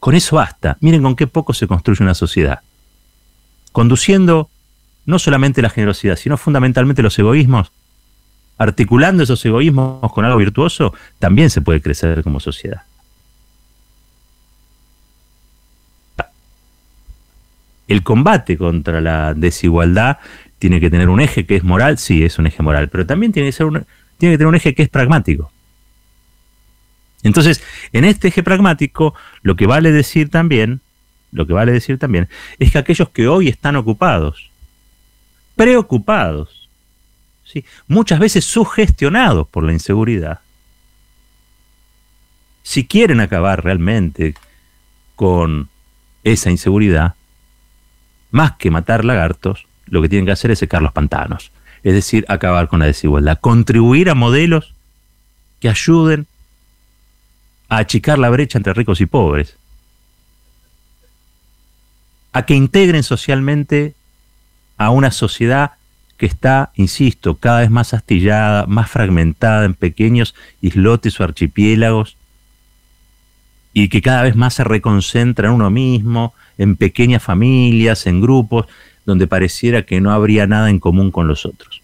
Con 0.00 0.14
eso 0.14 0.36
basta. 0.36 0.76
Miren 0.80 1.02
con 1.02 1.16
qué 1.16 1.26
poco 1.26 1.52
se 1.52 1.66
construye 1.66 2.02
una 2.02 2.14
sociedad. 2.14 2.60
Conduciendo 3.72 4.48
no 5.06 5.18
solamente 5.18 5.62
la 5.62 5.70
generosidad, 5.70 6.16
sino 6.16 6.36
fundamentalmente 6.36 7.02
los 7.02 7.18
egoísmos, 7.18 7.72
articulando 8.56 9.22
esos 9.22 9.44
egoísmos 9.44 10.12
con 10.12 10.24
algo 10.24 10.38
virtuoso, 10.38 10.94
también 11.18 11.50
se 11.50 11.60
puede 11.60 11.82
crecer 11.82 12.22
como 12.22 12.40
sociedad. 12.40 12.82
El 17.88 18.02
combate 18.02 18.56
contra 18.56 19.00
la 19.00 19.34
desigualdad 19.34 20.18
tiene 20.58 20.80
que 20.80 20.90
tener 20.90 21.08
un 21.08 21.20
eje 21.20 21.44
que 21.46 21.56
es 21.56 21.64
moral, 21.64 21.98
sí, 21.98 22.24
es 22.24 22.38
un 22.38 22.46
eje 22.46 22.62
moral, 22.62 22.88
pero 22.88 23.06
también 23.06 23.32
tiene 23.32 23.50
que, 23.50 23.84
tener 24.18 24.46
un 24.46 24.54
eje 24.54 24.74
que 24.74 24.82
es 24.82 24.88
pragmático. 24.88 25.52
Entonces, 27.22 27.62
en 27.92 28.04
este 28.04 28.28
eje 28.28 28.42
pragmático, 28.42 29.14
lo 29.42 29.56
que 29.56 29.66
vale 29.66 29.92
decir 29.92 30.30
también, 30.30 30.80
lo 31.32 31.46
que 31.46 31.52
vale 31.52 31.72
decir 31.72 31.98
también, 31.98 32.28
es 32.58 32.72
que 32.72 32.78
aquellos 32.78 33.08
que 33.10 33.28
hoy 33.28 33.48
están 33.48 33.76
ocupados, 33.76 34.50
preocupados, 35.56 36.68
¿sí? 37.44 37.64
muchas 37.86 38.18
veces 38.18 38.44
sugestionados 38.44 39.48
por 39.48 39.64
la 39.64 39.72
inseguridad, 39.72 40.40
si 42.62 42.86
quieren 42.86 43.20
acabar 43.20 43.62
realmente 43.62 44.34
con 45.14 45.68
esa 46.24 46.50
inseguridad, 46.50 47.14
más 48.34 48.56
que 48.56 48.72
matar 48.72 49.04
lagartos, 49.04 49.64
lo 49.86 50.02
que 50.02 50.08
tienen 50.08 50.26
que 50.26 50.32
hacer 50.32 50.50
es 50.50 50.58
secar 50.58 50.82
los 50.82 50.90
pantanos. 50.90 51.52
Es 51.84 51.94
decir, 51.94 52.24
acabar 52.26 52.66
con 52.66 52.80
la 52.80 52.86
desigualdad. 52.86 53.38
Contribuir 53.40 54.10
a 54.10 54.16
modelos 54.16 54.74
que 55.60 55.68
ayuden 55.68 56.26
a 57.68 57.76
achicar 57.76 58.18
la 58.18 58.30
brecha 58.30 58.58
entre 58.58 58.74
ricos 58.74 59.00
y 59.00 59.06
pobres. 59.06 59.56
A 62.32 62.44
que 62.44 62.56
integren 62.56 63.04
socialmente 63.04 63.94
a 64.78 64.90
una 64.90 65.12
sociedad 65.12 65.74
que 66.16 66.26
está, 66.26 66.72
insisto, 66.74 67.36
cada 67.36 67.60
vez 67.60 67.70
más 67.70 67.94
astillada, 67.94 68.66
más 68.66 68.90
fragmentada 68.90 69.64
en 69.64 69.74
pequeños 69.74 70.34
islotes 70.60 71.20
o 71.20 71.22
archipiélagos, 71.22 72.16
y 73.72 73.88
que 73.88 74.02
cada 74.02 74.22
vez 74.22 74.34
más 74.34 74.54
se 74.54 74.64
reconcentra 74.64 75.48
en 75.48 75.54
uno 75.54 75.70
mismo, 75.70 76.34
en 76.58 76.76
pequeñas 76.76 77.22
familias, 77.22 78.06
en 78.06 78.20
grupos, 78.20 78.66
donde 79.04 79.26
pareciera 79.26 79.82
que 79.82 80.00
no 80.00 80.12
habría 80.12 80.46
nada 80.46 80.70
en 80.70 80.80
común 80.80 81.10
con 81.10 81.28
los 81.28 81.44
otros. 81.46 81.82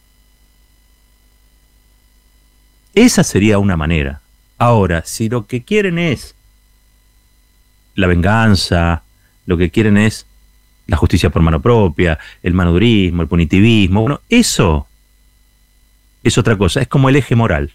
Esa 2.95 3.23
sería 3.23 3.59
una 3.59 3.77
manera. 3.77 4.21
Ahora, 4.59 5.03
si 5.05 5.29
lo 5.29 5.47
que 5.47 5.63
quieren 5.63 5.99
es 5.99 6.35
la 7.95 8.07
venganza, 8.07 9.03
lo 9.47 9.57
que 9.57 9.71
quieren 9.71 9.97
es 9.97 10.27
la 10.87 10.97
justicia 10.97 11.31
por 11.31 11.43
mano 11.43 11.61
propia, 11.61 12.19
el 12.43 12.53
manudurismo, 12.55 13.23
el 13.23 13.29
punitivismo. 13.29 14.01
Bueno, 14.01 14.21
eso 14.29 14.89
es 16.23 16.37
otra 16.37 16.59
cosa, 16.59 16.81
es 16.81 16.89
como 16.89 17.09
el 17.09 17.17
eje 17.17 17.37
moral. 17.37 17.73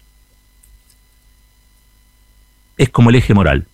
Es 2.76 2.90
como 2.90 3.08
el 3.08 3.16
eje 3.16 3.32
moral, 3.32 3.66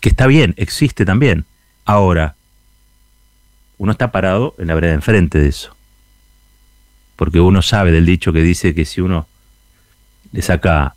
que 0.00 0.08
está 0.08 0.28
bien, 0.28 0.54
existe 0.56 1.04
también. 1.04 1.46
Ahora, 1.84 2.36
uno 3.80 3.92
está 3.92 4.12
parado 4.12 4.54
en 4.58 4.66
la 4.66 4.74
vereda 4.74 4.92
enfrente 4.92 5.38
de 5.38 5.48
eso. 5.48 5.74
Porque 7.16 7.40
uno 7.40 7.62
sabe 7.62 7.90
del 7.90 8.04
dicho 8.04 8.30
que 8.30 8.42
dice 8.42 8.74
que 8.74 8.84
si 8.84 9.00
uno 9.00 9.26
le 10.32 10.42
saca, 10.42 10.94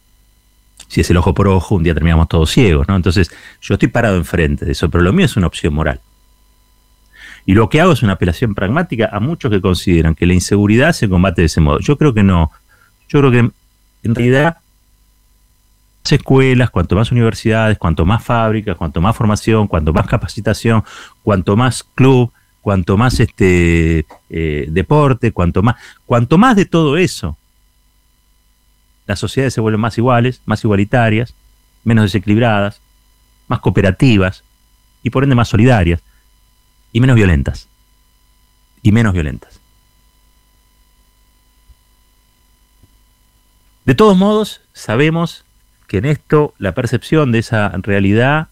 si 0.89 0.99
es 0.99 1.09
el 1.09 1.15
ojo 1.15 1.33
por 1.33 1.47
ojo, 1.47 1.75
un 1.75 1.83
día 1.83 1.93
terminamos 1.93 2.27
todos 2.27 2.51
ciegos, 2.51 2.85
¿no? 2.89 2.97
Entonces, 2.97 3.31
yo 3.61 3.75
estoy 3.75 3.87
parado 3.87 4.17
enfrente 4.17 4.65
de 4.65 4.73
eso, 4.73 4.89
pero 4.89 5.01
lo 5.01 5.13
mío 5.13 5.25
es 5.25 5.37
una 5.37 5.47
opción 5.47 5.73
moral. 5.73 6.01
Y 7.45 7.53
lo 7.53 7.69
que 7.69 7.79
hago 7.79 7.93
es 7.93 8.03
una 8.03 8.13
apelación 8.13 8.53
pragmática 8.53 9.09
a 9.13 9.21
muchos 9.21 9.49
que 9.49 9.61
consideran 9.61 10.13
que 10.13 10.25
la 10.25 10.33
inseguridad 10.33 10.91
se 10.91 11.07
combate 11.07 11.43
de 11.43 11.45
ese 11.45 11.61
modo. 11.61 11.79
Yo 11.79 11.97
creo 11.97 12.13
que 12.13 12.23
no. 12.23 12.51
Yo 13.07 13.19
creo 13.19 13.31
que 13.31 13.49
en 14.03 14.15
realidad 14.15 14.57
más 16.03 16.11
escuelas, 16.11 16.69
cuanto 16.69 16.97
más 16.97 17.13
universidades, 17.13 17.77
cuanto 17.77 18.05
más 18.05 18.21
fábricas, 18.21 18.75
cuanto 18.75 18.99
más 18.99 19.15
formación, 19.15 19.69
cuanto 19.69 19.93
más 19.93 20.05
capacitación, 20.05 20.83
cuanto 21.23 21.55
más 21.55 21.85
club, 21.95 22.29
cuanto 22.63 22.95
más 22.95 23.19
este 23.19 24.05
eh, 24.29 24.67
deporte, 24.69 25.33
cuanto 25.33 25.61
más, 25.61 25.75
cuanto 26.05 26.37
más 26.37 26.55
de 26.55 26.65
todo 26.65 26.95
eso, 26.95 27.37
las 29.05 29.19
sociedades 29.19 29.53
se 29.53 29.59
vuelven 29.59 29.81
más 29.81 29.97
iguales, 29.97 30.41
más 30.45 30.63
igualitarias, 30.63 31.35
menos 31.83 32.05
desequilibradas, 32.05 32.79
más 33.49 33.59
cooperativas 33.59 34.45
y 35.03 35.09
por 35.09 35.23
ende 35.23 35.35
más 35.35 35.49
solidarias 35.49 36.01
y 36.93 37.01
menos 37.01 37.17
violentas. 37.17 37.67
Y 38.81 38.93
menos 38.93 39.11
violentas. 39.13 39.59
De 43.83 43.93
todos 43.93 44.17
modos, 44.17 44.61
sabemos 44.71 45.43
que 45.87 45.97
en 45.97 46.05
esto 46.05 46.53
la 46.57 46.73
percepción 46.73 47.33
de 47.33 47.39
esa 47.39 47.69
realidad 47.81 48.47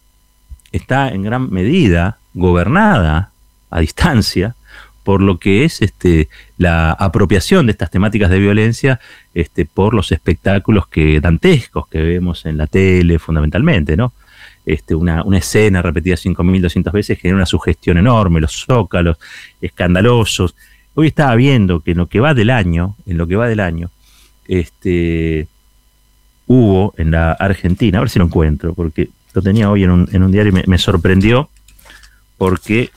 está 0.74 1.08
en 1.10 1.24
gran 1.24 1.50
medida 1.50 2.18
gobernada 2.34 3.31
a 3.72 3.80
distancia 3.80 4.56
por 5.04 5.22
lo 5.22 5.40
que 5.40 5.64
es 5.66 5.82
este, 5.82 6.30
la 6.58 6.92
apropiación 6.92 7.66
de 7.66 7.72
estas 7.72 7.90
temáticas 7.90 8.30
de 8.30 8.38
violencia 8.38 9.00
este, 9.34 9.66
por 9.66 9.96
los 9.96 10.12
espectáculos 10.12 10.88
que 10.88 11.20
dantescos 11.20 11.88
que 11.88 12.02
vemos 12.02 12.46
en 12.46 12.58
la 12.58 12.68
tele 12.68 13.18
fundamentalmente, 13.18 13.98
¿no? 13.98 14.14
Este, 14.64 14.94
una, 14.94 15.24
una 15.24 15.40
escena 15.40 15.82
repetida 15.82 16.16
5.200 16.16 16.92
veces 16.92 17.20
genera 17.20 17.38
una 17.38 17.48
sugestión 17.48 17.98
enorme, 17.98 18.42
los 18.42 18.64
zócalos 18.64 19.18
escandalosos. 19.60 20.56
Hoy 20.94 21.08
estaba 21.08 21.34
viendo 21.36 21.80
que 21.80 21.92
en 21.92 21.98
lo 21.98 22.06
que 22.06 22.20
va 22.20 22.36
del 22.36 22.52
año, 22.52 22.96
en 23.08 23.18
lo 23.18 23.26
que 23.26 23.36
va 23.36 23.48
del 23.48 23.60
año, 23.60 23.90
este, 24.48 25.48
hubo 26.46 26.94
en 26.98 27.12
la 27.12 27.32
Argentina, 27.32 27.98
a 27.98 28.02
ver 28.02 28.10
si 28.10 28.20
lo 28.20 28.26
encuentro, 28.26 28.74
porque 28.74 29.10
lo 29.34 29.42
tenía 29.42 29.70
hoy 29.70 29.84
en 29.84 29.92
un, 29.92 30.10
en 30.12 30.24
un 30.24 30.32
diario 30.32 30.52
y 30.52 30.70
me, 30.70 30.78
sorprendió, 30.78 31.50
porque 32.38 32.92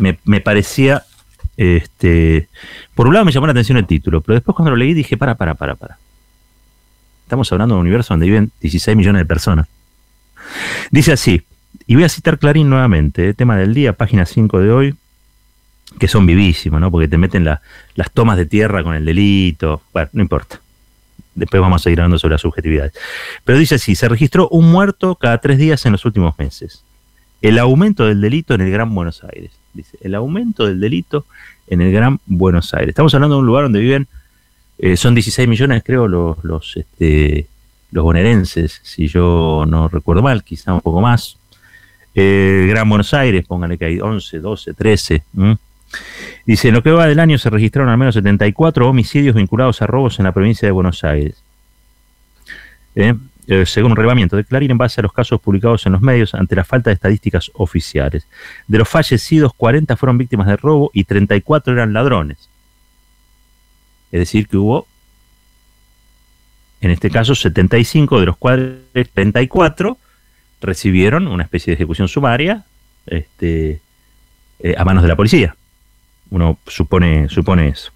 me, 0.00 0.40
parecía, 0.40 1.04
este, 1.56 2.48
por 2.94 3.06
un 3.06 3.14
lado 3.14 3.24
me 3.24 3.32
llamó 3.32 3.46
la 3.46 3.52
atención 3.52 3.78
el 3.78 3.86
título, 3.86 4.20
pero 4.20 4.34
después 4.34 4.54
cuando 4.54 4.70
lo 4.70 4.76
leí 4.76 4.94
dije, 4.94 5.16
para, 5.16 5.34
para, 5.34 5.54
para, 5.54 5.74
para. 5.74 5.98
Estamos 7.24 7.50
hablando 7.52 7.74
de 7.74 7.80
un 7.80 7.86
universo 7.86 8.12
donde 8.14 8.26
viven 8.26 8.50
16 8.60 8.96
millones 8.96 9.20
de 9.20 9.26
personas. 9.26 9.68
Dice 10.90 11.12
así, 11.12 11.42
y 11.86 11.94
voy 11.94 12.04
a 12.04 12.08
citar 12.08 12.38
Clarín 12.38 12.68
nuevamente, 12.68 13.28
eh, 13.28 13.34
tema 13.34 13.56
del 13.56 13.74
día, 13.74 13.92
página 13.92 14.26
5 14.26 14.60
de 14.60 14.72
hoy, 14.72 14.94
que 15.98 16.08
son 16.08 16.26
vivísimos, 16.26 16.80
¿no? 16.80 16.90
Porque 16.90 17.08
te 17.08 17.18
meten 17.18 17.44
las 17.44 18.10
tomas 18.12 18.36
de 18.36 18.46
tierra 18.46 18.82
con 18.82 18.94
el 18.94 19.04
delito. 19.04 19.82
Bueno, 19.92 20.08
no 20.12 20.22
importa. 20.22 20.60
Después 21.34 21.60
vamos 21.60 21.80
a 21.80 21.84
seguir 21.84 22.00
hablando 22.00 22.18
sobre 22.18 22.34
las 22.34 22.42
subjetividades. 22.42 22.92
Pero 23.44 23.58
dice 23.58 23.76
así, 23.76 23.94
se 23.94 24.08
registró 24.08 24.48
un 24.48 24.70
muerto 24.70 25.14
cada 25.16 25.38
tres 25.38 25.58
días 25.58 25.84
en 25.86 25.92
los 25.92 26.04
últimos 26.04 26.38
meses. 26.38 26.84
El 27.42 27.58
aumento 27.58 28.04
del 28.06 28.20
delito 28.20 28.54
en 28.54 28.60
el 28.60 28.70
Gran 28.70 28.94
Buenos 28.94 29.24
Aires. 29.24 29.52
Dice, 29.72 29.98
el 30.00 30.14
aumento 30.14 30.66
del 30.66 30.80
delito 30.80 31.26
en 31.66 31.80
el 31.80 31.92
Gran 31.92 32.20
Buenos 32.26 32.74
Aires. 32.74 32.88
Estamos 32.90 33.14
hablando 33.14 33.36
de 33.36 33.40
un 33.40 33.46
lugar 33.46 33.64
donde 33.64 33.80
viven, 33.80 34.08
eh, 34.78 34.96
son 34.96 35.14
16 35.14 35.48
millones 35.48 35.82
creo 35.84 36.08
los, 36.08 36.42
los, 36.42 36.76
este, 36.76 37.46
los 37.92 38.04
bonaerenses, 38.04 38.80
si 38.82 39.06
yo 39.08 39.64
no 39.66 39.88
recuerdo 39.88 40.22
mal, 40.22 40.42
quizá 40.42 40.74
un 40.74 40.80
poco 40.80 41.00
más. 41.00 41.36
Eh, 42.14 42.66
Gran 42.68 42.88
Buenos 42.88 43.14
Aires, 43.14 43.46
pónganle 43.46 43.78
que 43.78 43.84
hay 43.84 44.00
11, 44.00 44.40
12, 44.40 44.74
13. 44.74 45.22
Dice, 46.46 46.68
en 46.68 46.74
lo 46.74 46.82
que 46.82 46.90
va 46.90 47.06
del 47.06 47.20
año 47.20 47.38
se 47.38 47.50
registraron 47.50 47.88
al 47.90 47.98
menos 47.98 48.14
74 48.14 48.88
homicidios 48.88 49.34
vinculados 49.34 49.82
a 49.82 49.86
robos 49.86 50.18
en 50.18 50.24
la 50.24 50.32
provincia 50.32 50.66
de 50.66 50.72
Buenos 50.72 51.04
Aires. 51.04 51.36
¿Eh? 52.96 53.14
Eh, 53.50 53.66
según 53.66 53.90
un 53.90 53.96
relevamiento 53.96 54.36
de 54.36 54.44
Clarín 54.44 54.70
en 54.70 54.78
base 54.78 55.00
a 55.00 55.02
los 55.02 55.12
casos 55.12 55.40
publicados 55.40 55.84
en 55.84 55.90
los 55.90 56.00
medios 56.00 56.34
ante 56.34 56.54
la 56.54 56.62
falta 56.62 56.88
de 56.88 56.94
estadísticas 56.94 57.50
oficiales. 57.54 58.28
De 58.68 58.78
los 58.78 58.88
fallecidos, 58.88 59.52
40 59.54 59.96
fueron 59.96 60.18
víctimas 60.18 60.46
de 60.46 60.56
robo 60.56 60.92
y 60.94 61.02
34 61.02 61.72
eran 61.72 61.92
ladrones. 61.92 62.48
Es 64.12 64.20
decir, 64.20 64.46
que 64.46 64.56
hubo, 64.56 64.86
en 66.80 66.92
este 66.92 67.10
caso, 67.10 67.34
75 67.34 68.20
de 68.20 68.26
los 68.26 68.36
cuales 68.36 68.78
34 69.12 69.98
recibieron 70.60 71.26
una 71.26 71.42
especie 71.42 71.72
de 71.72 71.74
ejecución 71.74 72.06
sumaria 72.06 72.64
este, 73.06 73.80
eh, 74.60 74.74
a 74.78 74.84
manos 74.84 75.02
de 75.02 75.08
la 75.08 75.16
policía. 75.16 75.56
Uno 76.30 76.56
supone, 76.68 77.28
supone 77.28 77.66
eso. 77.70 77.90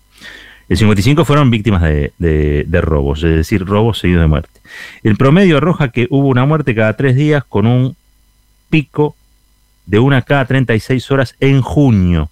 El 0.68 0.78
55 0.78 1.24
fueron 1.24 1.50
víctimas 1.50 1.82
de, 1.82 2.80
robos, 2.80 3.22
es 3.22 3.36
decir, 3.36 3.64
robos 3.64 3.98
seguidos 3.98 4.22
de 4.22 4.28
muerte. 4.28 4.60
El 5.02 5.16
promedio 5.16 5.58
arroja 5.58 5.88
que 5.88 6.06
hubo 6.10 6.28
una 6.28 6.46
muerte 6.46 6.74
cada 6.74 6.96
tres 6.96 7.16
días 7.16 7.44
con 7.44 7.66
un 7.66 7.96
pico 8.70 9.14
de 9.86 9.98
una 9.98 10.22
cada 10.22 10.46
36 10.46 11.10
horas 11.10 11.36
en 11.40 11.60
junio. 11.60 12.30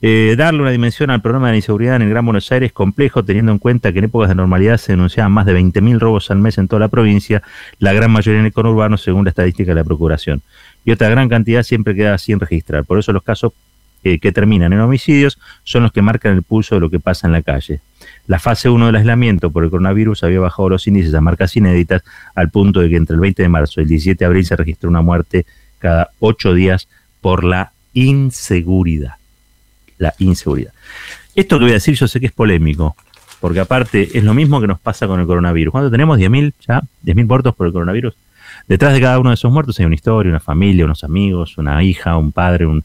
Eh, 0.00 0.36
darle 0.38 0.62
una 0.62 0.70
dimensión 0.70 1.10
al 1.10 1.20
problema 1.22 1.48
de 1.48 1.54
la 1.54 1.56
inseguridad 1.56 1.96
en 1.96 2.02
el 2.02 2.10
Gran 2.10 2.24
Buenos 2.24 2.52
Aires 2.52 2.68
es 2.68 2.72
complejo, 2.72 3.24
teniendo 3.24 3.50
en 3.50 3.58
cuenta 3.58 3.92
que 3.92 3.98
en 3.98 4.04
épocas 4.04 4.28
de 4.28 4.36
normalidad 4.36 4.76
se 4.76 4.92
denunciaban 4.92 5.32
más 5.32 5.46
de 5.46 5.58
20.000 5.58 5.98
robos 5.98 6.30
al 6.30 6.38
mes 6.38 6.58
en 6.58 6.68
toda 6.68 6.80
la 6.80 6.88
provincia, 6.88 7.42
la 7.80 7.92
gran 7.92 8.12
mayoría 8.12 8.38
en 8.38 8.46
el 8.46 8.52
conurbano, 8.52 8.96
según 8.96 9.24
la 9.24 9.30
estadística 9.30 9.72
de 9.72 9.80
la 9.80 9.84
Procuración. 9.84 10.42
Y 10.84 10.92
otra 10.92 11.08
gran 11.08 11.28
cantidad 11.28 11.62
siempre 11.64 11.96
queda 11.96 12.16
sin 12.18 12.38
registrar. 12.38 12.84
Por 12.84 12.98
eso 12.98 13.12
los 13.12 13.24
casos 13.24 13.52
eh, 14.04 14.18
que 14.18 14.32
terminan 14.32 14.72
en 14.72 14.80
homicidios 14.80 15.38
son 15.64 15.82
los 15.82 15.92
que 15.92 16.02
marcan 16.02 16.34
el 16.34 16.42
pulso 16.42 16.76
de 16.76 16.80
lo 16.80 16.90
que 16.90 17.00
pasa 17.00 17.26
en 17.26 17.32
la 17.32 17.42
calle. 17.42 17.80
La 18.26 18.38
fase 18.38 18.68
1 18.68 18.86
del 18.86 18.96
aislamiento 18.96 19.50
por 19.50 19.64
el 19.64 19.70
coronavirus 19.70 20.22
había 20.22 20.40
bajado 20.40 20.68
los 20.68 20.86
índices 20.86 21.12
a 21.14 21.20
marcas 21.20 21.56
inéditas 21.56 22.02
al 22.34 22.50
punto 22.50 22.80
de 22.80 22.90
que 22.90 22.96
entre 22.96 23.14
el 23.14 23.20
20 23.20 23.42
de 23.42 23.48
marzo 23.48 23.80
y 23.80 23.82
el 23.82 23.88
17 23.88 24.18
de 24.18 24.26
abril 24.26 24.46
se 24.46 24.56
registró 24.56 24.88
una 24.88 25.02
muerte 25.02 25.46
cada 25.78 26.10
ocho 26.20 26.54
días 26.54 26.88
por 27.20 27.44
la 27.44 27.72
inseguridad. 27.92 29.14
La 29.98 30.14
inseguridad. 30.18 30.72
Esto 31.34 31.58
que 31.58 31.64
voy 31.64 31.72
a 31.72 31.74
decir 31.74 31.94
yo 31.94 32.06
sé 32.06 32.20
que 32.20 32.26
es 32.26 32.32
polémico, 32.32 32.96
porque 33.40 33.60
aparte 33.60 34.16
es 34.16 34.24
lo 34.24 34.34
mismo 34.34 34.60
que 34.60 34.66
nos 34.66 34.80
pasa 34.80 35.06
con 35.06 35.20
el 35.20 35.26
coronavirus. 35.26 35.72
Cuando 35.72 35.90
tenemos 35.90 36.18
10.000 36.18 36.52
ya, 36.66 36.82
10.000 37.04 37.26
muertos 37.26 37.54
por 37.54 37.66
el 37.66 37.72
coronavirus, 37.72 38.14
detrás 38.66 38.92
de 38.92 39.00
cada 39.00 39.18
uno 39.18 39.30
de 39.30 39.34
esos 39.34 39.52
muertos 39.52 39.78
hay 39.78 39.86
una 39.86 39.94
historia, 39.94 40.30
una 40.30 40.40
familia, 40.40 40.84
unos 40.84 41.04
amigos, 41.04 41.58
una 41.58 41.82
hija, 41.82 42.16
un 42.16 42.32
padre, 42.32 42.66
un 42.66 42.84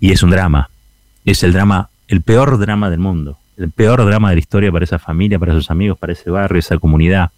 y 0.00 0.12
es 0.12 0.22
un 0.22 0.30
drama. 0.30 0.70
Es 1.24 1.42
el 1.42 1.52
drama, 1.52 1.90
el 2.08 2.22
peor 2.22 2.58
drama 2.58 2.90
del 2.90 2.98
mundo. 2.98 3.38
El 3.56 3.70
peor 3.70 4.04
drama 4.06 4.30
de 4.30 4.36
la 4.36 4.40
historia 4.40 4.72
para 4.72 4.84
esa 4.84 4.98
familia, 4.98 5.38
para 5.38 5.52
sus 5.52 5.70
amigos, 5.70 5.98
para 5.98 6.14
ese 6.14 6.30
barrio, 6.30 6.58
esa 6.58 6.78
comunidad. 6.78 7.30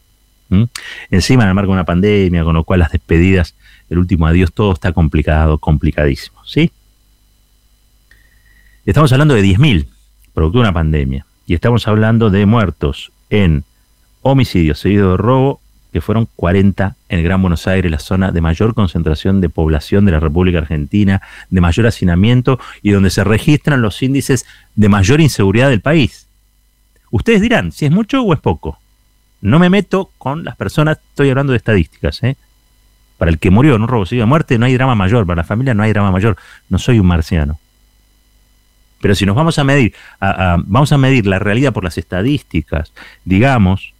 Encima 1.10 1.44
en 1.44 1.48
el 1.48 1.54
marco 1.54 1.70
de 1.70 1.74
una 1.74 1.84
pandemia, 1.84 2.44
con 2.44 2.54
lo 2.54 2.62
cual 2.62 2.80
las 2.80 2.92
despedidas, 2.92 3.54
el 3.88 3.98
último 3.98 4.26
adiós, 4.26 4.52
todo 4.52 4.72
está 4.72 4.92
complicado, 4.92 5.58
complicadísimo. 5.58 6.44
¿Sí? 6.44 6.70
Estamos 8.84 9.10
hablando 9.12 9.34
de 9.34 9.42
10.000, 9.42 9.86
producto 10.34 10.58
de 10.58 10.62
una 10.62 10.72
pandemia. 10.72 11.26
Y 11.46 11.54
estamos 11.54 11.88
hablando 11.88 12.30
de 12.30 12.46
muertos 12.46 13.12
en 13.30 13.64
homicidio 14.20 14.74
seguido 14.74 15.12
de 15.12 15.16
robo 15.16 15.61
que 15.92 16.00
fueron 16.00 16.26
40 16.36 16.96
en 17.08 17.18
el 17.18 17.24
Gran 17.24 17.42
Buenos 17.42 17.66
Aires, 17.66 17.90
la 17.90 17.98
zona 17.98 18.32
de 18.32 18.40
mayor 18.40 18.74
concentración 18.74 19.40
de 19.40 19.50
población 19.50 20.06
de 20.06 20.12
la 20.12 20.20
República 20.20 20.58
Argentina, 20.58 21.20
de 21.50 21.60
mayor 21.60 21.86
hacinamiento 21.86 22.58
y 22.82 22.92
donde 22.92 23.10
se 23.10 23.24
registran 23.24 23.82
los 23.82 24.02
índices 24.02 24.46
de 24.74 24.88
mayor 24.88 25.20
inseguridad 25.20 25.68
del 25.68 25.82
país. 25.82 26.26
Ustedes 27.10 27.42
dirán 27.42 27.72
si 27.72 27.84
es 27.84 27.92
mucho 27.92 28.22
o 28.22 28.32
es 28.32 28.40
poco. 28.40 28.78
No 29.42 29.58
me 29.58 29.68
meto 29.68 30.10
con 30.18 30.44
las 30.44 30.56
personas, 30.56 30.98
estoy 31.10 31.28
hablando 31.28 31.52
de 31.52 31.58
estadísticas. 31.58 32.22
¿eh? 32.22 32.36
Para 33.18 33.30
el 33.30 33.38
que 33.38 33.50
murió 33.50 33.74
en 33.74 33.82
un 33.82 33.88
robo 33.88 34.04
de 34.04 34.24
muerte 34.24 34.58
no 34.58 34.66
hay 34.66 34.74
drama 34.74 34.94
mayor, 34.94 35.26
para 35.26 35.42
la 35.42 35.44
familia 35.44 35.74
no 35.74 35.82
hay 35.82 35.92
drama 35.92 36.10
mayor. 36.10 36.36
No 36.70 36.78
soy 36.78 36.98
un 36.98 37.06
marciano. 37.06 37.58
Pero 39.02 39.14
si 39.14 39.26
nos 39.26 39.34
vamos 39.34 39.58
a 39.58 39.64
medir, 39.64 39.94
vamos 40.20 40.92
a 40.92 40.96
medir 40.96 41.26
la 41.26 41.40
realidad 41.40 41.72
por 41.72 41.82
las 41.82 41.98
estadísticas, 41.98 42.92
digamos, 43.24 43.94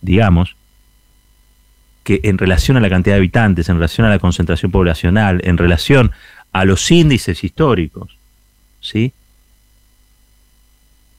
digamos, 0.00 0.56
que 2.08 2.20
en 2.22 2.38
relación 2.38 2.78
a 2.78 2.80
la 2.80 2.88
cantidad 2.88 3.16
de 3.16 3.18
habitantes, 3.18 3.68
en 3.68 3.74
relación 3.74 4.06
a 4.06 4.08
la 4.08 4.18
concentración 4.18 4.70
poblacional, 4.72 5.42
en 5.44 5.58
relación 5.58 6.10
a 6.52 6.64
los 6.64 6.90
índices 6.90 7.44
históricos, 7.44 8.16
¿sí? 8.80 9.12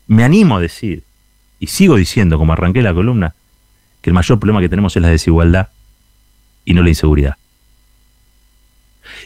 Me 0.08 0.24
animo 0.24 0.58
a 0.58 0.60
decir, 0.60 1.04
y 1.60 1.68
sigo 1.68 1.96
diciendo, 1.96 2.40
como 2.40 2.54
arranqué 2.54 2.82
la 2.82 2.92
columna, 2.92 3.36
que 4.02 4.10
el 4.10 4.16
mayor 4.16 4.40
problema 4.40 4.62
que 4.62 4.70
tenemos 4.70 4.96
es 4.96 5.04
la 5.04 5.10
desigualdad 5.10 5.70
y 6.66 6.74
no 6.74 6.82
la 6.82 6.90
inseguridad. 6.90 7.38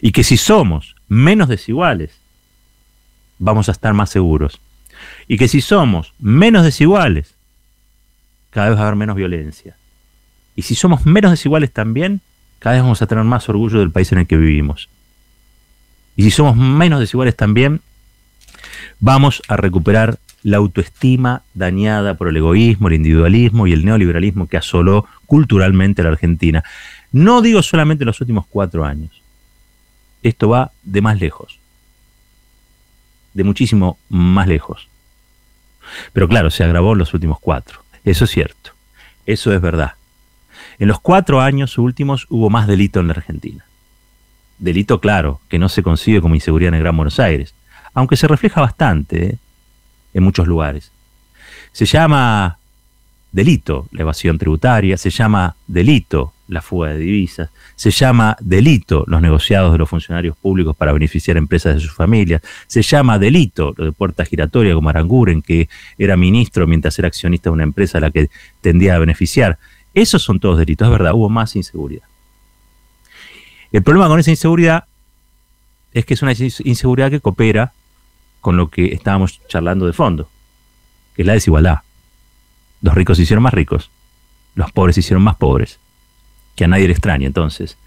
Y 0.01 0.11
que 0.11 0.25
si 0.25 0.35
somos 0.35 0.97
menos 1.07 1.47
desiguales, 1.47 2.19
vamos 3.39 3.69
a 3.69 3.71
estar 3.71 3.93
más 3.93 4.09
seguros. 4.09 4.59
Y 5.29 5.37
que 5.37 5.47
si 5.47 5.61
somos 5.61 6.13
menos 6.19 6.65
desiguales, 6.65 7.35
cada 8.49 8.67
vez 8.67 8.77
va 8.77 8.81
a 8.81 8.87
haber 8.87 8.97
menos 8.97 9.15
violencia. 9.15 9.77
Y 10.55 10.63
si 10.63 10.75
somos 10.75 11.05
menos 11.05 11.31
desiguales 11.31 11.71
también, 11.71 12.21
cada 12.59 12.75
vez 12.75 12.83
vamos 12.83 13.01
a 13.01 13.07
tener 13.07 13.23
más 13.23 13.49
orgullo 13.49 13.79
del 13.79 13.91
país 13.91 14.11
en 14.11 14.19
el 14.19 14.27
que 14.27 14.37
vivimos. 14.37 14.89
Y 16.15 16.23
si 16.23 16.31
somos 16.31 16.55
menos 16.55 16.99
desiguales 16.99 17.35
también, 17.35 17.81
vamos 18.99 19.41
a 19.47 19.57
recuperar 19.57 20.19
la 20.43 20.57
autoestima 20.57 21.41
dañada 21.53 22.15
por 22.15 22.27
el 22.27 22.37
egoísmo, 22.37 22.87
el 22.87 22.95
individualismo 22.95 23.65
y 23.65 23.73
el 23.73 23.85
neoliberalismo 23.85 24.47
que 24.47 24.57
asoló 24.57 25.07
culturalmente 25.25 26.01
a 26.01 26.05
la 26.05 26.11
Argentina. 26.11 26.63
No 27.11 27.41
digo 27.41 27.61
solamente 27.63 28.05
los 28.05 28.19
últimos 28.21 28.45
cuatro 28.47 28.85
años. 28.85 29.21
Esto 30.21 30.49
va 30.49 30.71
de 30.83 31.01
más 31.01 31.19
lejos. 31.19 31.59
De 33.33 33.43
muchísimo 33.43 33.97
más 34.09 34.47
lejos. 34.47 34.87
Pero 36.11 36.27
claro, 36.27 36.51
se 36.51 36.63
agravó 36.63 36.93
en 36.93 36.99
los 36.99 37.13
últimos 37.13 37.39
cuatro. 37.39 37.83
Eso 38.05 38.25
es 38.25 38.31
cierto. 38.31 38.71
Eso 39.25 39.53
es 39.53 39.61
verdad. 39.61 39.93
En 40.79 40.87
los 40.87 40.99
cuatro 40.99 41.41
años 41.41 41.77
últimos 41.77 42.27
hubo 42.29 42.49
más 42.49 42.67
delito 42.67 42.99
en 42.99 43.07
la 43.07 43.13
Argentina. 43.13 43.65
Delito, 44.59 44.99
claro, 44.99 45.41
que 45.49 45.59
no 45.59 45.69
se 45.69 45.83
consigue 45.83 46.21
como 46.21 46.35
inseguridad 46.35 46.69
en 46.69 46.75
el 46.75 46.81
Gran 46.81 46.95
Buenos 46.95 47.19
Aires, 47.19 47.53
aunque 47.93 48.17
se 48.17 48.27
refleja 48.27 48.61
bastante. 48.61 49.25
¿eh? 49.25 49.37
en 50.13 50.23
muchos 50.23 50.47
lugares. 50.47 50.91
Se 51.71 51.85
llama 51.85 52.57
delito 53.31 53.87
la 53.91 54.01
evasión 54.01 54.37
tributaria, 54.37 54.95
se 54.95 55.09
llama 55.09 55.55
delito 55.67 56.33
la 56.47 56.61
fuga 56.61 56.89
de 56.89 56.99
divisas, 56.99 57.49
se 57.75 57.89
llama 57.89 58.37
delito 58.39 59.05
los 59.07 59.21
negociados 59.21 59.71
de 59.71 59.79
los 59.79 59.89
funcionarios 59.89 60.37
públicos 60.37 60.75
para 60.75 60.91
beneficiar 60.91 61.37
a 61.37 61.39
empresas 61.39 61.75
de 61.75 61.81
sus 61.81 61.93
familias, 61.93 62.43
se 62.67 62.83
llama 62.83 63.17
delito 63.17 63.73
lo 63.75 63.85
de 63.85 63.91
puerta 63.91 64.23
giratoria 64.23 64.75
como 64.75 64.89
Aranguren, 64.89 65.41
que 65.41 65.67
era 65.97 66.15
ministro 66.15 66.67
mientras 66.67 66.99
era 66.99 67.07
accionista 67.07 67.49
de 67.49 67.55
una 67.55 67.63
empresa 67.63 67.97
a 67.97 68.01
la 68.01 68.11
que 68.11 68.29
tendía 68.61 68.95
a 68.95 68.99
beneficiar. 68.99 69.57
Esos 69.93 70.23
son 70.23 70.39
todos 70.39 70.57
delitos, 70.57 70.85
es 70.85 70.91
verdad, 70.91 71.13
hubo 71.13 71.29
más 71.29 71.55
inseguridad. 71.55 72.07
El 73.71 73.83
problema 73.83 74.07
con 74.07 74.19
esa 74.19 74.31
inseguridad 74.31 74.85
es 75.93 76.05
que 76.05 76.13
es 76.15 76.21
una 76.21 76.33
inseguridad 76.33 77.11
que 77.11 77.19
coopera 77.19 77.73
con 78.41 78.57
lo 78.57 78.69
que 78.69 78.93
estábamos 78.93 79.39
charlando 79.47 79.85
de 79.85 79.93
fondo, 79.93 80.29
que 81.15 81.21
es 81.21 81.25
la 81.25 81.33
desigualdad. 81.33 81.79
Los 82.81 82.93
ricos 82.95 83.17
se 83.17 83.23
hicieron 83.23 83.43
más 83.43 83.53
ricos, 83.53 83.89
los 84.55 84.71
pobres 84.71 84.95
se 84.95 84.99
hicieron 85.01 85.23
más 85.23 85.35
pobres. 85.35 85.79
Que 86.55 86.65
a 86.65 86.67
nadie 86.67 86.85
le 86.85 86.93
extrañe 86.93 87.25
entonces 87.25 87.77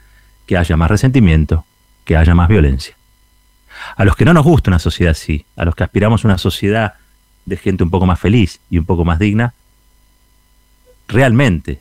que 0.47 0.57
haya 0.57 0.77
más 0.77 0.91
resentimiento, 0.91 1.65
que 2.05 2.17
haya 2.17 2.35
más 2.35 2.49
violencia. 2.49 2.97
A 3.97 4.05
los 4.05 4.17
que 4.17 4.25
no 4.25 4.33
nos 4.33 4.45
gusta 4.45 4.71
una 4.71 4.79
sociedad 4.79 5.13
así, 5.13 5.45
a 5.57 5.65
los 5.65 5.75
que 5.75 5.85
aspiramos 5.85 6.25
a 6.25 6.29
una 6.29 6.39
sociedad 6.39 6.95
de 7.45 7.57
gente 7.57 7.85
un 7.85 7.91
poco 7.91 8.07
más 8.07 8.19
feliz 8.19 8.61
y 8.71 8.79
un 8.79 8.85
poco 8.85 9.05
más 9.05 9.19
digna, 9.19 9.55
realmente 11.09 11.81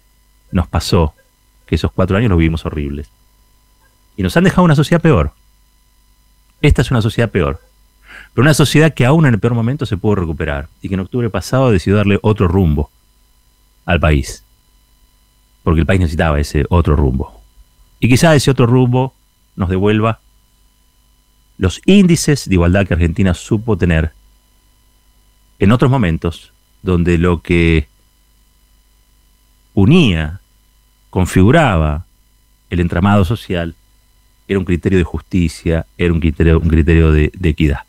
nos 0.55 0.69
pasó 0.69 1.13
que 1.65 1.75
esos 1.75 1.91
cuatro 1.91 2.15
años 2.15 2.29
los 2.29 2.37
vivimos 2.37 2.65
horribles. 2.65 3.09
Y 4.15 4.23
nos 4.23 4.37
han 4.37 4.45
dejado 4.45 4.63
una 4.63 4.75
sociedad 4.75 5.01
peor. 5.01 5.33
Esta 6.61 6.81
es 6.81 6.91
una 6.91 7.01
sociedad 7.01 7.29
peor. 7.29 7.59
Pero 8.33 8.43
una 8.43 8.53
sociedad 8.53 8.93
que 8.93 9.05
aún 9.05 9.25
en 9.25 9.33
el 9.33 9.39
peor 9.41 9.53
momento 9.53 9.85
se 9.85 9.97
pudo 9.97 10.15
recuperar 10.15 10.69
y 10.81 10.87
que 10.87 10.93
en 10.93 11.01
octubre 11.01 11.29
pasado 11.29 11.71
decidió 11.71 11.97
darle 11.97 12.19
otro 12.21 12.47
rumbo 12.47 12.89
al 13.85 13.99
país. 13.99 14.45
Porque 15.63 15.81
el 15.81 15.85
país 15.85 15.99
necesitaba 15.99 16.39
ese 16.39 16.65
otro 16.69 16.95
rumbo. 16.95 17.41
Y 17.99 18.07
quizá 18.07 18.33
ese 18.33 18.49
otro 18.49 18.65
rumbo 18.65 19.13
nos 19.57 19.67
devuelva 19.67 20.21
los 21.57 21.81
índices 21.85 22.47
de 22.47 22.55
igualdad 22.55 22.87
que 22.87 22.93
Argentina 22.93 23.33
supo 23.33 23.77
tener 23.77 24.13
en 25.59 25.73
otros 25.73 25.91
momentos 25.91 26.53
donde 26.81 27.17
lo 27.17 27.41
que 27.41 27.89
unía, 29.73 30.39
configuraba 31.15 32.05
el 32.69 32.81
entramado 32.81 33.23
social 33.23 33.73
era 34.49 34.59
un 34.59 34.65
criterio 34.65 34.97
de 34.97 35.05
justicia, 35.05 35.85
era 35.97 36.11
un 36.11 36.19
criterio, 36.19 36.59
un 36.59 36.67
criterio 36.67 37.09
de 37.09 37.31
equidad. 37.41 37.79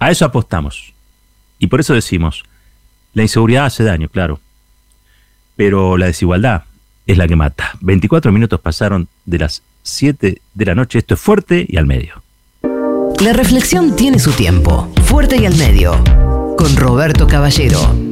A 0.00 0.10
eso 0.10 0.24
apostamos. 0.24 0.92
Y 1.60 1.68
por 1.68 1.78
eso 1.78 1.94
decimos, 1.94 2.42
la 3.14 3.22
inseguridad 3.22 3.66
hace 3.66 3.84
daño, 3.84 4.08
claro, 4.08 4.40
pero 5.54 5.96
la 5.96 6.06
desigualdad 6.06 6.64
es 7.06 7.16
la 7.16 7.28
que 7.28 7.36
mata. 7.36 7.70
24 7.82 8.32
minutos 8.32 8.58
pasaron 8.58 9.06
de 9.24 9.38
las 9.38 9.62
7 9.84 10.42
de 10.52 10.64
la 10.64 10.74
noche, 10.74 10.98
esto 10.98 11.14
es 11.14 11.20
fuerte 11.20 11.66
y 11.68 11.76
al 11.76 11.86
medio. 11.86 12.20
La 13.20 13.32
reflexión 13.32 13.94
tiene 13.94 14.18
su 14.18 14.32
tiempo, 14.32 14.92
fuerte 15.04 15.36
y 15.36 15.46
al 15.46 15.54
medio, 15.54 16.02
con 16.58 16.76
Roberto 16.76 17.28
Caballero. 17.28 18.09